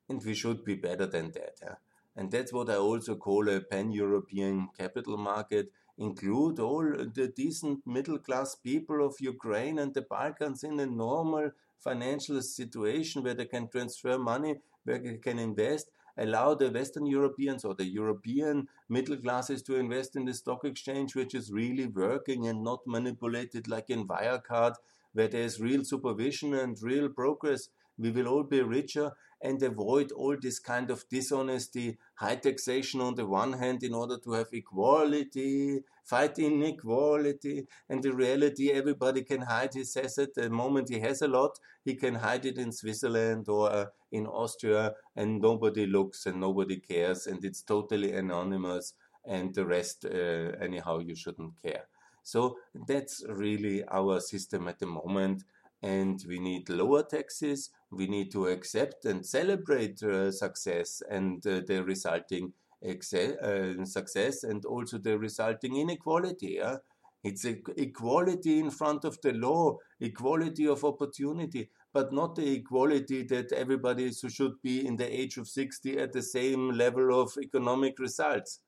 And 0.10 0.24
we 0.24 0.34
should 0.34 0.64
be 0.66 0.76
better 0.76 1.06
than 1.06 1.32
that. 1.32 1.56
Yeah? 1.62 1.76
And 2.16 2.32
that's 2.32 2.52
what 2.52 2.70
I 2.70 2.76
also 2.76 3.16
call 3.16 3.48
a 3.50 3.62
pan 3.62 3.92
European 3.92 4.70
capital 4.78 5.18
market. 5.18 5.72
Include 5.98 6.60
all 6.60 6.84
the 6.84 7.32
decent 7.36 7.86
middle 7.88 8.20
class 8.20 8.56
people 8.56 9.06
of 9.06 9.16
Ukraine 9.20 9.80
and 9.80 9.94
the 9.94 10.02
Balkans 10.02 10.64
in 10.64 10.80
a 10.80 10.86
normal 10.86 11.52
financial 11.80 12.42
situation 12.42 13.24
where 13.24 13.34
they 13.34 13.46
can 13.46 13.68
transfer 13.68 14.18
money, 14.18 14.56
where 14.84 15.00
they 15.00 15.18
can 15.18 15.40
invest, 15.40 15.90
allow 16.18 16.54
the 16.54 16.70
Western 16.70 17.06
Europeans 17.06 17.64
or 17.64 17.74
the 17.74 17.86
European 17.86 18.68
middle 18.90 19.18
classes 19.18 19.62
to 19.64 19.76
invest 19.76 20.16
in 20.16 20.26
the 20.26 20.34
stock 20.34 20.66
exchange, 20.66 21.16
which 21.16 21.34
is 21.34 21.52
really 21.52 21.88
working 21.88 22.48
and 22.48 22.64
not 22.64 22.86
manipulated 22.86 23.68
like 23.68 23.90
in 23.90 24.08
Wirecard 24.08 24.76
where 25.18 25.28
there's 25.28 25.60
real 25.60 25.84
supervision 25.84 26.54
and 26.54 26.78
real 26.80 27.10
progress, 27.10 27.70
we 27.98 28.12
will 28.12 28.28
all 28.28 28.44
be 28.44 28.62
richer 28.62 29.12
and 29.42 29.62
avoid 29.64 30.12
all 30.12 30.36
this 30.40 30.60
kind 30.60 30.92
of 30.92 31.10
dishonesty, 31.10 31.98
high 32.16 32.36
taxation 32.36 33.02
on 33.02 33.16
the 33.16 33.26
one 33.26 33.54
hand 33.54 33.82
in 33.82 33.96
order 33.96 34.18
to 34.20 34.34
have 34.34 34.48
equality, 34.54 35.80
fight 36.04 36.38
inequality. 36.38 37.66
And 37.90 38.04
the 38.04 38.14
reality, 38.14 38.72
everybody 38.72 39.24
can 39.24 39.42
hide 39.42 39.74
his 39.74 39.98
asset. 39.98 40.36
The 40.36 40.52
moment 40.52 40.90
he 40.90 41.00
has 41.00 41.24
a 41.24 41.28
lot, 41.28 41.58
he 41.84 41.96
can 41.96 42.14
hide 42.16 42.46
it 42.46 42.60
in 42.60 42.72
Switzerland 42.72 43.50
or 43.50 43.72
uh, 43.72 43.86
in 44.12 44.28
Austria, 44.28 44.94
and 45.16 45.42
nobody 45.42 45.88
looks 45.88 46.28
and 46.28 46.40
nobody 46.40 46.78
cares, 46.78 47.26
and 47.26 47.44
it's 47.44 47.64
totally 47.64 48.14
anonymous. 48.14 48.94
And 49.26 49.54
the 49.54 49.66
rest, 49.66 50.06
uh, 50.06 50.54
anyhow, 50.62 51.00
you 51.00 51.16
shouldn't 51.16 51.54
care. 51.64 51.86
So 52.28 52.58
that's 52.86 53.24
really 53.30 53.86
our 53.88 54.20
system 54.20 54.68
at 54.68 54.80
the 54.80 54.86
moment. 54.86 55.46
And 55.82 56.22
we 56.28 56.40
need 56.40 56.68
lower 56.68 57.04
taxes. 57.04 57.70
We 57.90 58.06
need 58.08 58.32
to 58.32 58.48
accept 58.48 59.06
and 59.06 59.26
celebrate 59.26 60.04
uh, 60.04 60.34
success 60.34 61.02
and 61.10 61.38
uh, 61.48 61.62
the 61.66 61.86
resulting 61.86 62.52
uh, 62.86 63.86
success 63.86 64.44
and 64.44 64.66
also 64.66 64.98
the 64.98 65.18
resulting 65.18 65.78
inequality. 65.78 66.58
Yeah? 66.60 66.78
It's 67.24 67.46
equality 67.46 68.60
in 68.60 68.72
front 68.72 69.06
of 69.06 69.18
the 69.22 69.32
law, 69.32 69.78
equality 70.02 70.68
of 70.68 70.84
opportunity, 70.84 71.70
but 71.94 72.12
not 72.12 72.36
the 72.36 72.56
equality 72.56 73.24
that 73.24 73.54
everybody 73.54 74.12
should 74.12 74.62
be 74.62 74.86
in 74.86 74.98
the 74.98 75.08
age 75.08 75.38
of 75.38 75.48
60 75.48 75.98
at 75.98 76.12
the 76.12 76.22
same 76.22 76.72
level 76.72 77.22
of 77.22 77.32
economic 77.42 78.00
results. 78.00 78.60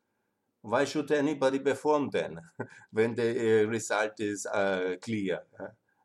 Why 0.61 0.83
should 0.83 1.11
anybody 1.11 1.59
perform 1.59 2.09
then 2.11 2.39
when 2.91 3.15
the 3.15 3.63
uh, 3.63 3.67
result 3.67 4.19
is 4.19 4.45
uh, 4.45 4.95
clear? 5.01 5.39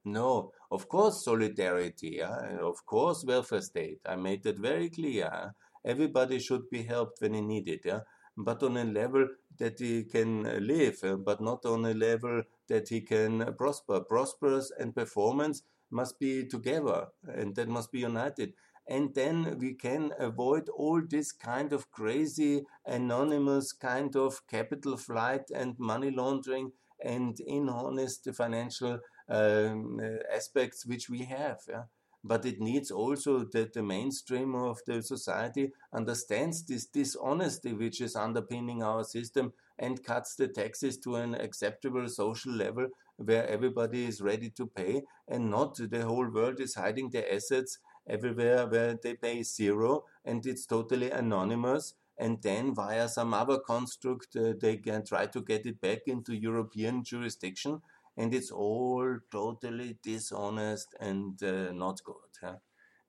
No, 0.05 0.53
of 0.71 0.89
course, 0.89 1.25
solidarity, 1.25 2.23
of 2.23 2.85
course, 2.85 3.25
welfare 3.25 3.63
state. 3.63 4.01
I 4.07 4.17
made 4.17 4.43
that 4.45 4.59
very 4.59 4.91
clear. 4.91 5.55
Everybody 5.85 6.39
should 6.39 6.69
be 6.71 6.83
helped 6.83 7.21
when 7.21 7.35
he 7.35 7.41
needed, 7.41 7.81
yeah? 7.85 8.01
but 8.37 8.63
on 8.63 8.77
a 8.77 8.85
level 8.85 9.27
that 9.59 9.79
he 9.79 10.05
can 10.05 10.43
live, 10.67 11.01
but 11.25 11.41
not 11.41 11.65
on 11.65 11.85
a 11.87 11.95
level 11.95 12.43
that 12.69 12.89
he 12.89 13.01
can 13.01 13.55
prosper. 13.55 14.01
Prosperous 14.01 14.71
and 14.79 14.95
performance 14.95 15.63
must 15.91 16.19
be 16.19 16.45
together, 16.47 17.07
and 17.29 17.55
that 17.55 17.69
must 17.69 17.93
be 17.93 18.01
united 18.01 18.53
and 18.87 19.15
then 19.15 19.59
we 19.59 19.75
can 19.75 20.13
avoid 20.19 20.69
all 20.69 21.01
this 21.09 21.33
kind 21.33 21.73
of 21.73 21.91
crazy 21.91 22.65
anonymous 22.87 23.73
kind 23.73 24.15
of 24.17 24.47
capital 24.47 24.97
flight 24.97 25.51
and 25.55 25.79
money 25.79 26.11
laundering 26.11 26.73
and 27.03 27.41
inhonest 27.41 28.29
financial 28.35 28.99
um, 29.29 30.01
uh, 30.03 30.35
aspects 30.35 30.87
which 30.87 31.09
we 31.09 31.21
have. 31.25 31.59
Yeah? 31.69 31.85
But 32.23 32.47
it 32.47 32.61
needs 32.61 32.91
also 32.91 33.45
that 33.53 33.75
the 33.75 33.83
mainstream 33.83 34.55
of 34.55 34.81
the 34.87 35.03
society 35.03 35.73
understands 35.93 36.65
this 36.65 36.87
dishonesty 36.87 37.73
which 37.75 38.01
is 38.01 38.17
underpinning 38.17 38.83
our 38.83 39.05
system 39.05 39.53
and 39.79 40.03
cuts 40.03 40.35
the 40.35 40.49
taxes 40.49 40.99
to 40.99 41.17
an 41.17 41.35
acceptable 41.35 42.09
social 42.09 42.53
level 42.53 42.89
where 43.17 43.47
everybody 43.49 44.07
is 44.07 44.21
ready 44.21 44.51
to 44.51 44.67
pay 44.67 45.03
and 45.29 45.51
not 45.51 45.77
the 45.77 46.03
whole 46.03 46.29
world 46.31 46.61
is 46.61 46.75
hiding 46.75 47.11
their 47.11 47.31
assets 47.33 47.79
everywhere 48.09 48.67
where 48.67 48.95
they 49.03 49.15
pay 49.15 49.43
zero 49.43 50.05
and 50.25 50.45
it's 50.47 50.67
totally 50.67 51.11
anonymous 51.11 51.95
and 52.19 52.41
then 52.43 52.75
via 52.75 53.09
some 53.09 53.35
other 53.35 53.59
construct 53.59 54.37
uh, 54.37 54.53
they 54.61 54.77
can 54.77 55.05
try 55.05 55.27
to 55.27 55.41
get 55.41 55.67
it 55.67 55.81
back 55.81 56.01
into 56.07 56.35
European 56.35 57.03
jurisdiction 57.03 57.81
and 58.17 58.33
it's 58.33 58.51
all 58.51 59.19
totally 59.31 59.99
dishonest 60.03 60.95
and 61.01 61.43
uh, 61.43 61.73
not 61.73 62.01
good. 62.05 62.31
Huh? 62.41 62.57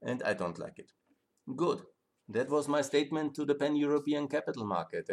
And 0.01 0.23
I 0.23 0.33
don't 0.33 0.57
like 0.57 0.79
it. 0.79 0.91
Good. 1.55 1.81
That 2.29 2.49
was 2.49 2.67
my 2.67 2.81
statement 2.81 3.35
to 3.35 3.45
the 3.45 3.53
pan 3.53 3.75
European 3.75 4.27
capital 4.27 4.65
market. 4.65 5.09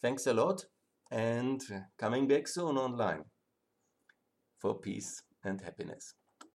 Thanks 0.00 0.26
a 0.26 0.32
lot 0.32 0.64
and 1.10 1.62
coming 1.98 2.26
back 2.26 2.48
soon 2.48 2.78
online 2.78 3.24
for 4.58 4.74
peace 4.74 5.22
and 5.44 5.60
happiness. 5.60 6.14